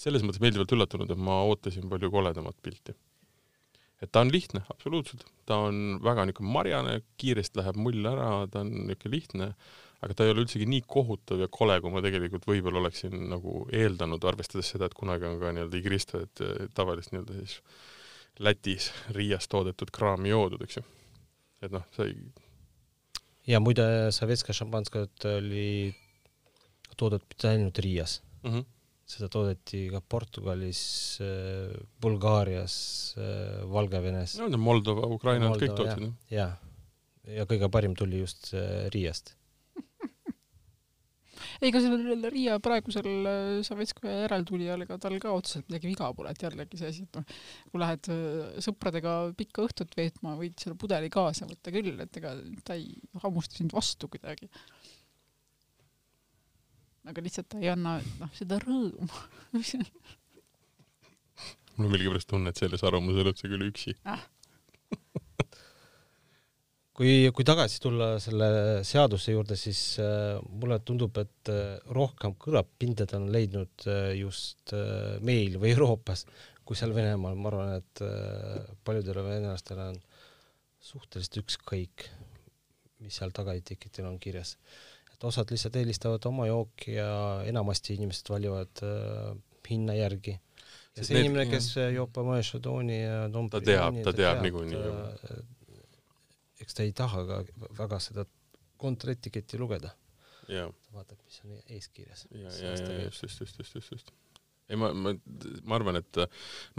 [0.00, 2.96] selles mõttes meeldivalt üllatunud, et ma ootasin palju koledamat pilti.
[4.00, 8.62] et ta on lihtne, absoluutselt, ta on väga niisugune marjane, kiiresti läheb mull ära, ta
[8.62, 9.48] on niisugune lihtne,
[10.00, 13.66] aga ta ei ole üldsegi nii kohutav ja kole, kui ma tegelikult võib-olla oleksin nagu
[13.76, 17.58] eeldanud, arvestades seda, et kunagi on ka nii-öelda Igristot tavalist nii-öelda siis
[18.38, 20.84] Lätis Riias toodetud kraami joodud, eks ju.
[21.62, 22.16] et noh, sa ei.
[23.50, 25.94] ja muide, Sovetska šampanskat oli
[26.96, 28.52] toodetud mitte ainult Riias mm.
[28.52, 28.64] -hmm.
[29.06, 30.82] seda toodeti ka Portugalis,
[31.20, 34.38] äh, Bulgaarias, äh, Valgevenes.
[34.38, 36.12] no Moldova, Ukraina, kõik tootsid.
[36.30, 36.56] ja,
[37.26, 39.39] ja kõige parim tuli just äh, Riiast
[41.60, 46.32] ei, ega sellel Riia praegusel äh, Sovetskoja järeltulijal, ega tal ka otseselt midagi viga pole,
[46.34, 47.24] et jällegi see asi, et noh,
[47.70, 52.34] kui lähed äh, sõpradega pikka õhtut veetma, võid selle pudeli kaasa võtta küll, et ega
[52.66, 52.88] ta ei
[53.24, 54.50] hammusta sind vastu kuidagi.
[57.10, 59.14] aga lihtsalt ta ei anna, noh, seda rõõmu.
[61.76, 63.96] Mul on millegipärast tunne, et selles arvamusel oled sa küll üksi.
[64.04, 64.28] Ah
[67.00, 68.50] kui, kui tagasi tulla selle
[68.84, 74.74] seaduse juurde, siis äh, mulle tundub, et äh, rohkem kõlapinded on leidnud äh, just
[75.24, 76.26] meil või Euroopas
[76.68, 77.34] kui seal Venemaal.
[77.34, 78.02] ma arvan, et
[78.86, 79.96] paljudele venelastele on
[80.80, 82.04] suhteliselt ükskõik,
[83.02, 84.56] mis seal tagaetiketil on kirjas.
[85.10, 87.10] et osad lihtsalt eelistavad oma jooki ja
[87.48, 89.32] enamasti inimesed valivad äh,
[89.70, 93.18] hinna järgi ja see need, inimene, kes joob Moe Chardonnay ja
[93.50, 94.84] ta teab, ta teab niikuinii
[96.60, 97.40] eks ta ei taha ka
[97.78, 98.26] väga seda
[98.80, 99.92] kontraetiketti lugeda.
[100.72, 102.26] ta vaatab, mis on eeskirjas.
[102.30, 104.12] ja, ja, ja just, just, just, just, just, just.
[104.70, 105.14] ei, ma, ma,
[105.64, 106.22] ma arvan, et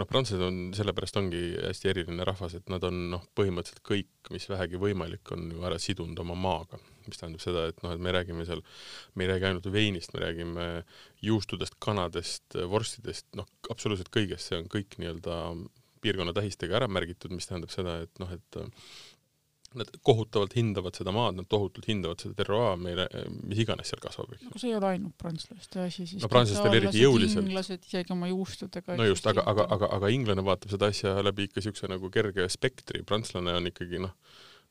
[0.00, 4.48] noh, prantslased on, sellepärast ongi hästi eriline rahvas, et nad on noh, põhimõtteliselt kõik, mis
[4.50, 8.12] vähegi võimalik, on ju ära sidunud oma maaga mis tähendab seda, et noh, et me
[8.14, 8.62] räägime seal,
[9.16, 10.66] me ei räägi ainult veinist, me räägime
[11.24, 15.38] juustudest, kanadest, vorstidest, noh, absoluutselt kõigest, see on kõik nii-öelda
[16.02, 18.60] piirkonna tähistega ära märgitud, mis tähendab seda, et noh, et
[19.78, 23.06] Nad kohutavalt hindavad seda maad, nad tohutult hindavad seda terroaa, meile,
[23.48, 24.44] mis iganes seal kasvab, eks.
[24.50, 27.46] no see ei ole ainult prantslaste asi, siis no prantslastel eriti jõuliselt.
[27.46, 28.98] inglased isegi oma juustudega.
[29.00, 32.48] no just, aga, aga, aga, aga inglane vaatab seda asja läbi ikka siukse nagu kerge
[32.52, 34.12] spektri, prantslane on ikkagi noh,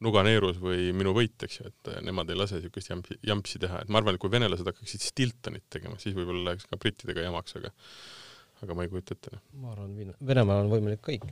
[0.02, 3.92] nuganeerus või minu võit, eks ju, et nemad ei lase siukest jampsi, jampsi teha, et
[3.92, 7.74] ma arvan, et kui venelased hakkaksid Stiltonit tegema, siis võib-olla läheks ka brittidega jamaks, aga
[8.62, 9.34] aga ma ei kujuta ette.
[9.34, 9.44] Noh.
[9.62, 11.26] ma arvan, Venemaal on võimalik kõik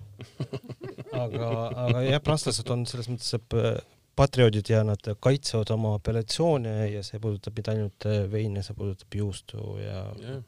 [1.23, 1.47] aga,
[1.85, 3.79] aga jah, prantslased on selles mõttes äh,
[4.19, 9.19] patrioodid ja nad kaitsevad oma apellatsioone ja see puudutab mitte ainult äh, veine, see puudutab
[9.21, 10.41] juustu ja yeah.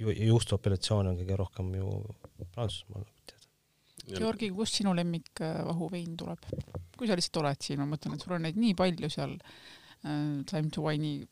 [0.00, 1.98] ju, juustu apellatsioone on kõige rohkem ju
[2.54, 3.04] Prantsusmaal.
[4.04, 6.50] Georgi, kust sinu lemmik äh, vahuvein tuleb?
[6.94, 10.42] kui sa lihtsalt oled siin, ma mõtlen, et sul on neid nii palju seal äh,
[10.50, 11.24] Time to Wine'i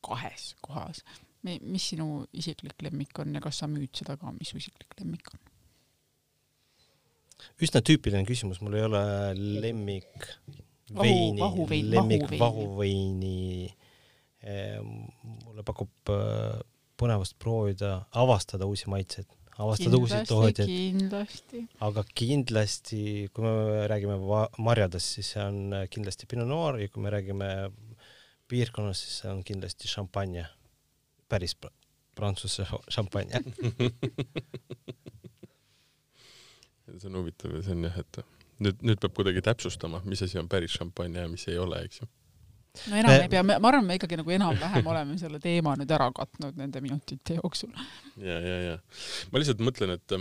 [0.00, 1.04] kahes kohas
[1.42, 5.32] mis sinu isiklik lemmik on ja kas sa müüd seda ka, mis su isiklik lemmik
[5.34, 5.40] on?
[7.64, 9.02] üsna tüüpiline küsimus, mul ei ole
[9.64, 10.28] lemmik
[10.96, 13.70] veini, lemmik vahuveini.
[14.40, 14.92] Ehm,
[15.44, 16.60] mulle pakub äh,
[17.00, 19.28] põnevust proovida avastada uusi maitseid,
[19.60, 20.70] avastada uusi tootjaid.
[20.70, 21.66] kindlasti.
[21.84, 23.02] aga kindlasti,
[23.34, 24.16] kui me räägime
[24.56, 27.50] marjadest, siis see on kindlasti Pinot Noir ja kui me räägime
[28.48, 30.48] piirkonnast, siis see on kindlasti šampanja
[31.30, 31.72] päris pr
[32.18, 33.40] prantsuse šampanja
[36.98, 38.22] see on huvitav ja see on jah, et
[38.64, 42.02] nüüd, nüüd peab kuidagi täpsustama, mis asi on päris šampanja ja mis ei ole, eks
[42.02, 42.08] ju.
[42.90, 43.22] no enam me...
[43.22, 46.82] ei pea, ma arvan, me ikkagi nagu enam-vähem oleme selle teema nüüd ära katnud nende
[46.84, 47.72] minutite jooksul.
[48.18, 48.76] ja, ja, ja
[49.30, 50.18] ma lihtsalt mõtlen, et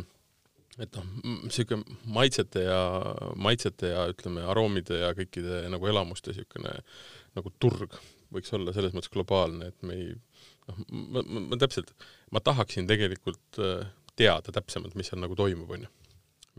[0.80, 1.07] et noh,
[1.51, 1.76] siuke
[2.07, 2.80] maitsete ja,
[3.36, 6.78] maitsete ja ütleme, aroomide ja kõikide nagu elamuste siukene
[7.36, 7.97] nagu turg
[8.34, 10.14] võiks olla selles mõttes globaalne, et me ei
[10.70, 11.93] noh, ma, ma, ma täpselt,
[12.36, 13.88] ma tahaksin tegelikult äh,
[14.20, 15.91] teada täpsemalt, mis seal nagu toimub, onju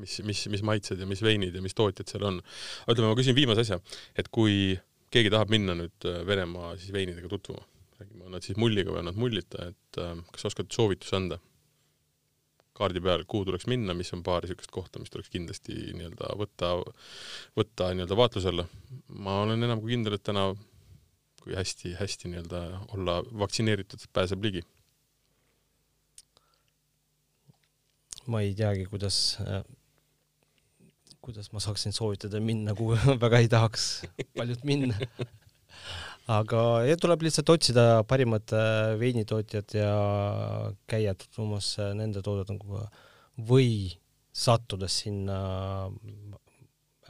[0.00, 2.38] mis, mis, mis maitsed ja mis veinid ja mis tootjad seal on.
[2.84, 3.80] aga ütleme, ma küsin viimase asja,
[4.18, 4.78] et kui
[5.14, 7.62] keegi tahab minna nüüd äh, Venemaa siis veinidega tutvuma,
[7.98, 11.40] räägime, on nad siis mulliga või on nad mullita, et äh, kas oskad soovitusi anda?
[12.80, 16.70] kaardi peal, kuhu tuleks minna, mis on paar niisugust kohta, mis tuleks kindlasti nii-öelda võtta,
[17.58, 18.64] võtta nii-öelda vaatluse alla.
[19.20, 20.46] ma olen enam kui kindel, et täna,
[21.40, 22.62] kui hästi-hästi nii-öelda
[22.96, 24.62] olla vaktsineeritud, pääseb ligi.
[28.30, 29.64] ma ei teagi, kuidas äh,
[31.20, 33.86] kuidas ma saaksin soovitada minna, kuhu väga ei tahaks
[34.36, 34.96] paljud minna.
[36.30, 39.94] aga ja tuleb lihtsalt otsida parimad äh, veinitootjad ja
[40.90, 42.86] käia tutvumas äh, nende toodanguga
[43.50, 43.96] või
[44.30, 45.40] sattudes sinna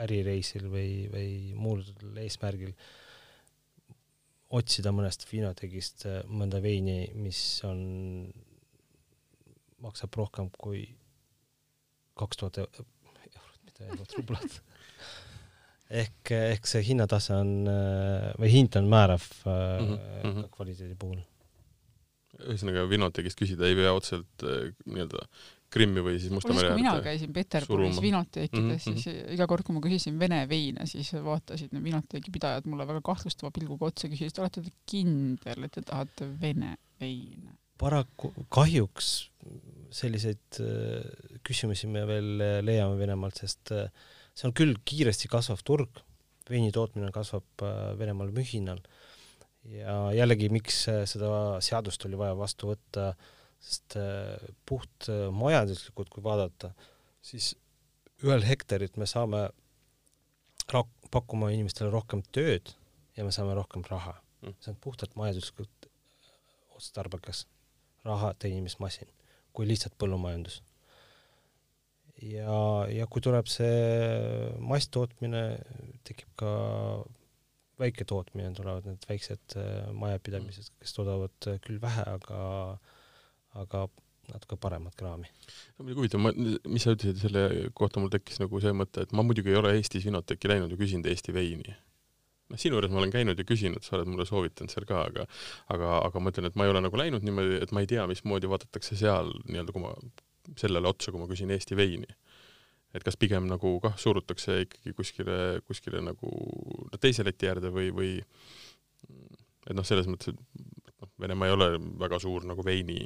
[0.01, 1.85] ärireisil või, või muul
[2.22, 2.72] eesmärgil
[4.59, 7.80] otsida mõnest viinategist äh, mõnda veini, mis on,
[9.84, 10.84] maksab rohkem kui
[12.18, 14.57] kaks tuhat eurot rublad
[16.03, 17.53] ehk, ehk see hinnatase on
[18.40, 20.48] või hind on määrav mm -hmm.
[20.57, 21.22] kvaliteedi puhul.
[22.40, 25.24] ühesõnaga Vinotekist küsida ei pea otseselt äh, nii-öelda
[25.71, 26.81] Krimmi või siis Musta mere äärde.
[26.81, 29.03] mina käisin Peterburis vinoteekides mm, -hmm.
[29.03, 29.35] siis mhm.
[29.37, 33.53] iga kord, kui ma küsisin vene veine, siis vaatasid need vinoteegi pidajad mulle väga kahtlustava
[33.55, 37.57] pilguga otsa, küsisid, olete te kindel, et te tahate vene veine?
[37.81, 39.31] paraku kahjuks
[39.95, 41.05] selliseid äh,
[41.47, 43.89] küsimusi me veel äh, leiame Venemaalt, sest äh,
[44.37, 46.03] see on küll kiiresti kasvav turg,
[46.51, 47.64] veini tootmine kasvab
[47.99, 48.81] Venemaal mühinal
[49.71, 51.31] ja jällegi, miks seda
[51.62, 53.12] seadust oli vaja vastu võtta,
[53.61, 53.96] sest
[54.66, 56.72] puht majanduslikult, kui vaadata,
[57.22, 57.52] siis
[58.24, 59.48] ühel hektarit me saame
[61.11, 62.72] pakkuma inimestele rohkem tööd
[63.18, 64.16] ja me saame rohkem raha.
[64.40, 64.56] Mm.
[64.62, 65.88] see on puhtalt majanduslikult
[66.78, 67.42] otstarbekas
[68.08, 69.11] raha teenimismasin
[69.52, 70.61] kui lihtsalt põllumajandus.
[72.20, 72.56] ja,
[72.92, 75.42] ja kui tuleb see masstootmine,
[76.04, 76.50] tekib ka
[77.80, 82.40] väiketootmine, tulevad need väiksed äh, majapidamised, kes toodavad äh, küll vähe, aga,
[83.59, 83.86] aga
[84.30, 85.26] natuke paremat kraami.
[85.80, 86.30] muidugi huvitav, ma,
[86.70, 89.74] mis sa ütlesid selle kohta, mul tekkis nagu see mõte, et ma muidugi ei ole
[89.78, 91.74] Eestis Vinoteki läinud ja küsinud Eesti veini
[92.51, 95.26] noh, sinu juures ma olen käinud ja küsinud, sa oled mulle soovitanud seal ka, aga
[95.74, 98.07] aga, aga ma ütlen, et ma ei ole nagu läinud niimoodi, et ma ei tea,
[98.11, 99.94] mismoodi vaadatakse seal nii-öelda, kui ma
[100.59, 102.11] sellele otsa, kui ma küsin Eesti veini.
[102.90, 106.30] et kas pigem nagu kah surutakse ikkagi kuskile, kuskile nagu
[106.98, 111.68] teise leti äärde või, või et noh, selles mõttes, et noh, Venemaa ei ole
[112.01, 113.05] väga suur nagu veini,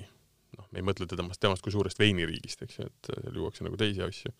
[0.58, 3.78] noh, me ei mõtle temast, temast kui suurest veiniriigist, eks ju, et seal juuakse nagu
[3.80, 4.34] teisi asju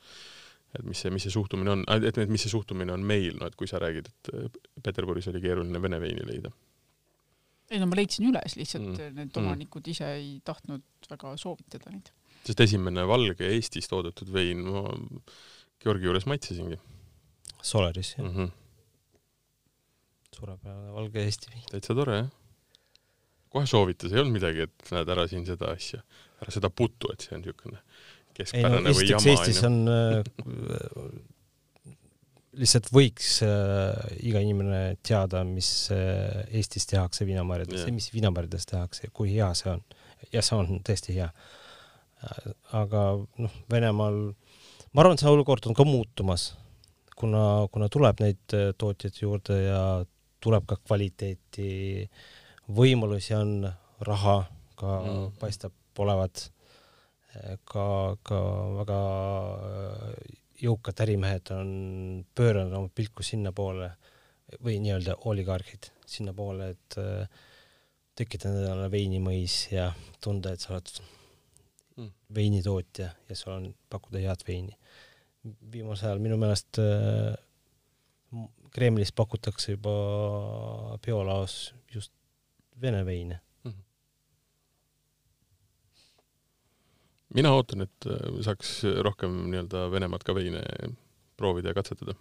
[0.75, 3.49] et mis see, mis see suhtumine on, et, et mis see suhtumine on meil, no
[3.51, 6.51] et kui sa räägid, et äh, Peterburis oli keeruline vene veini leida.
[7.71, 9.15] ei no ma leidsin üles, lihtsalt mm.
[9.21, 12.11] need omanikud ise ei tahtnud väga soovitada neid.
[12.45, 14.85] sest esimene valge Eestis toodetud vein ma
[15.85, 16.79] Georgi juures maitsesingi.
[17.65, 18.53] Solaris, jah mm -hmm.?
[20.35, 21.65] suurepärane valge Eesti vein.
[21.71, 22.33] täitsa tore, jah.
[23.55, 26.03] Kohe soovitas, ei olnud midagi, et näed ära siin seda asja,
[26.43, 27.81] ära seda putu, et see on niisugune
[28.35, 29.31] keskpärane no, või jama.
[29.31, 30.21] Eestis on äh,
[32.61, 39.09] lihtsalt võiks äh, iga inimene teada, mis äh, Eestis tehakse viinamarjades ja mis viinamarjades tehakse
[39.09, 39.85] ja kui hea see on.
[40.33, 41.29] ja see on tõesti hea.
[42.73, 43.01] aga
[43.45, 44.15] noh, Venemaal,
[44.93, 46.55] ma arvan, see olukord on ka muutumas,
[47.19, 49.83] kuna, kuna tuleb neid äh, tootjaid juurde ja
[50.45, 51.69] tuleb ka kvaliteeti,
[52.73, 53.57] võimalusi on,
[54.05, 54.37] raha
[54.79, 55.33] ka mm.
[55.41, 56.49] paistab olevat
[57.69, 57.87] ka,
[58.23, 58.41] ka
[58.81, 58.99] väga
[60.65, 61.71] jõukad ärimehed on
[62.35, 63.91] pööranud oma pilku sinnapoole
[64.65, 67.43] või nii-öelda oligarhid sinnapoole, et äh,
[68.15, 69.89] tekitada endale veinimõis ja
[70.23, 70.93] tunda, et sa oled
[71.97, 72.11] mm.
[72.35, 74.77] veinitootja ja sul on pakkuda head veini.
[75.73, 76.81] viimasel ajal minu meelest
[78.75, 79.93] Kremlis pakutakse juba
[81.05, 82.13] peolaos just
[82.81, 83.41] vene veine
[87.35, 90.63] mina ootan, et äh, saaks rohkem nii-öelda Venemaad ka veine
[91.37, 92.15] proovida ja katsetada.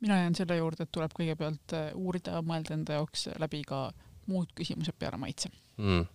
[0.00, 3.90] mina jään selle juurde, et tuleb kõigepealt äh, uurida, mõelda enda jaoks läbi ka
[4.30, 5.50] muud küsimused peale maitse
[5.80, 6.06] mm..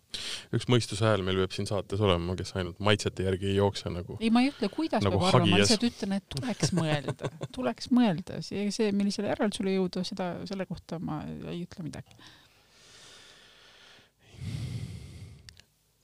[0.56, 4.18] üks mõistuse hääl meil peab siin saates olema, kes ainult maitsete järgi ei jookse nagu.
[4.22, 7.92] ei, ma ei ütle, kuidas Nagu peab arvama, ma lihtsalt ütlen, et tuleks mõelda, tuleks
[7.94, 12.18] mõelda, see, see, millisele järeldusele jõuda, seda, selle kohta ma ei ütle midagi.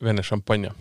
[0.02, 0.74] Vene šampanja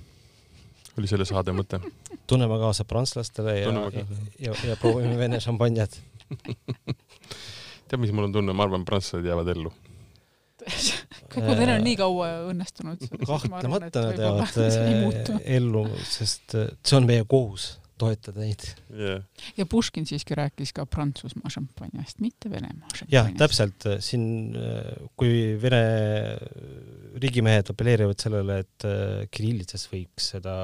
[0.99, 1.81] oli selle saade mõte.
[2.27, 4.05] tunneme kaasa prantslastele ja, ja,
[4.49, 5.97] ja, ja proovime Vene šampanjat.
[7.91, 9.73] tead, mis mul on tunne, ma arvan, prantslased jäävad ellu.
[11.33, 13.05] kui neil on nii kaua õnnestunud.
[13.31, 18.65] kahtlemata nad jäävad äh, ellu, sest äh, see on meie kohus toetada neid.
[18.89, 19.25] Yeah.
[19.59, 23.37] ja Puškin siiski rääkis ka Prantsusmaa šampanjast, mitte Venemaa jah, šampanjast.
[23.43, 24.25] täpselt siin,
[25.21, 25.83] kui Vene
[27.23, 30.55] riigimehed apelleerivad sellele, et äh, kirillitsas võiks seda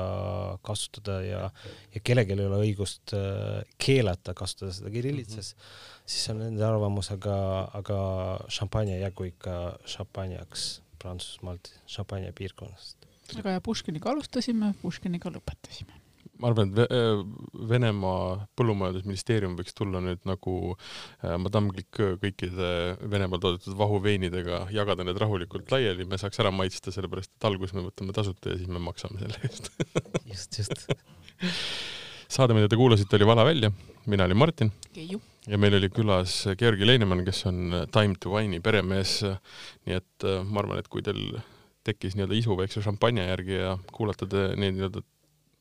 [0.66, 1.42] kasutada ja,
[1.94, 6.00] ja kellelgi ei ole õigust äh, keelata kasutada seda kirillitsas mm, -hmm.
[6.06, 7.36] siis see on nende arvamus, aga,
[7.80, 8.00] aga
[8.58, 9.60] šampanja jäägu ikka
[9.96, 10.66] šampanjaks
[10.98, 13.06] Prantsusmaalt, šampanja piirkonnast.
[13.38, 16.05] aga ja Puškiniga alustasime, Puškiniga lõpetasime.
[16.40, 17.20] Ma arvan, et äh,
[17.70, 22.70] Venemaa põllumajandusministeerium võiks tulla nüüd nagu äh, Madame Cliquot kõikide
[23.12, 27.86] Venemaal toodetud vahuveinidega, jagada need rahulikult laiali, me saaks ära maitsta, sellepärast et alguses me
[27.88, 29.72] võtame tasuta ja siis me maksame selle eest.
[30.28, 30.86] just, just.
[32.36, 33.72] saade, mida te kuulasite, oli Vala välja,
[34.10, 35.20] mina olin Martin Keiu.
[35.46, 39.20] ja meil oli külas Georgi Leinemann, kes on Time to Wine'i peremees.
[39.86, 41.38] nii et äh, ma arvan, et kui teil
[41.86, 45.04] tekkis nii-öelda isu väikse šampanja järgi ja kuulate te neid nii-öelda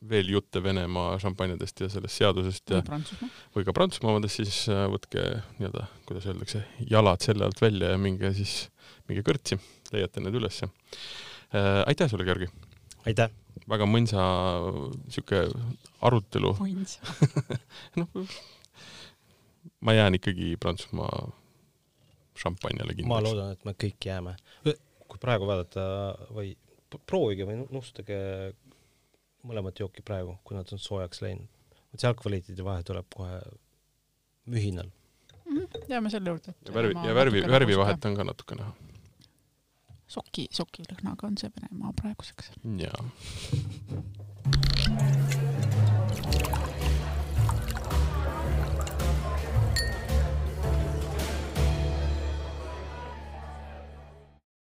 [0.04, 3.30] veel jutte Venemaa šampanjadest ja sellest seadusest ja Prantsusmaa.
[3.54, 5.22] või ka Prantsusmaa omadest, siis äh, võtke
[5.56, 8.68] nii-öelda, kuidas öeldakse, jalad selle alt välja ja minge siis,
[9.08, 9.58] minge kõrtsi,
[9.94, 10.68] leiate need ülesse.
[11.86, 12.48] aitäh sulle, Georgi,
[13.06, 13.32] aitäh.
[13.70, 14.26] väga mõnsa
[15.08, 15.46] sihuke
[16.04, 16.52] arutelu,
[18.02, 18.20] noh,
[19.80, 21.30] ma jään ikkagi Prantsusmaa
[22.36, 23.30] šampanjale ma kindlaks.
[23.30, 24.36] loodan, et me kõik jääme.
[25.06, 25.82] kui praegu vaadata
[26.34, 26.56] või
[27.06, 28.16] proovige või nu- nuustage
[29.46, 31.48] mõlemat jooki praegu, kui nad on soojaks läinud.
[31.92, 33.40] vot seal kvaliteedi vahe tuleb kohe
[34.46, 34.90] mühinal.
[35.88, 36.54] jääme selle juurde.
[36.66, 38.72] ja värvi, ja värvi, värvivahet on ka natuke näha.
[40.06, 42.52] soki, sokilõhnaga on see Venemaa praeguseks.
[42.82, 43.00] jaa.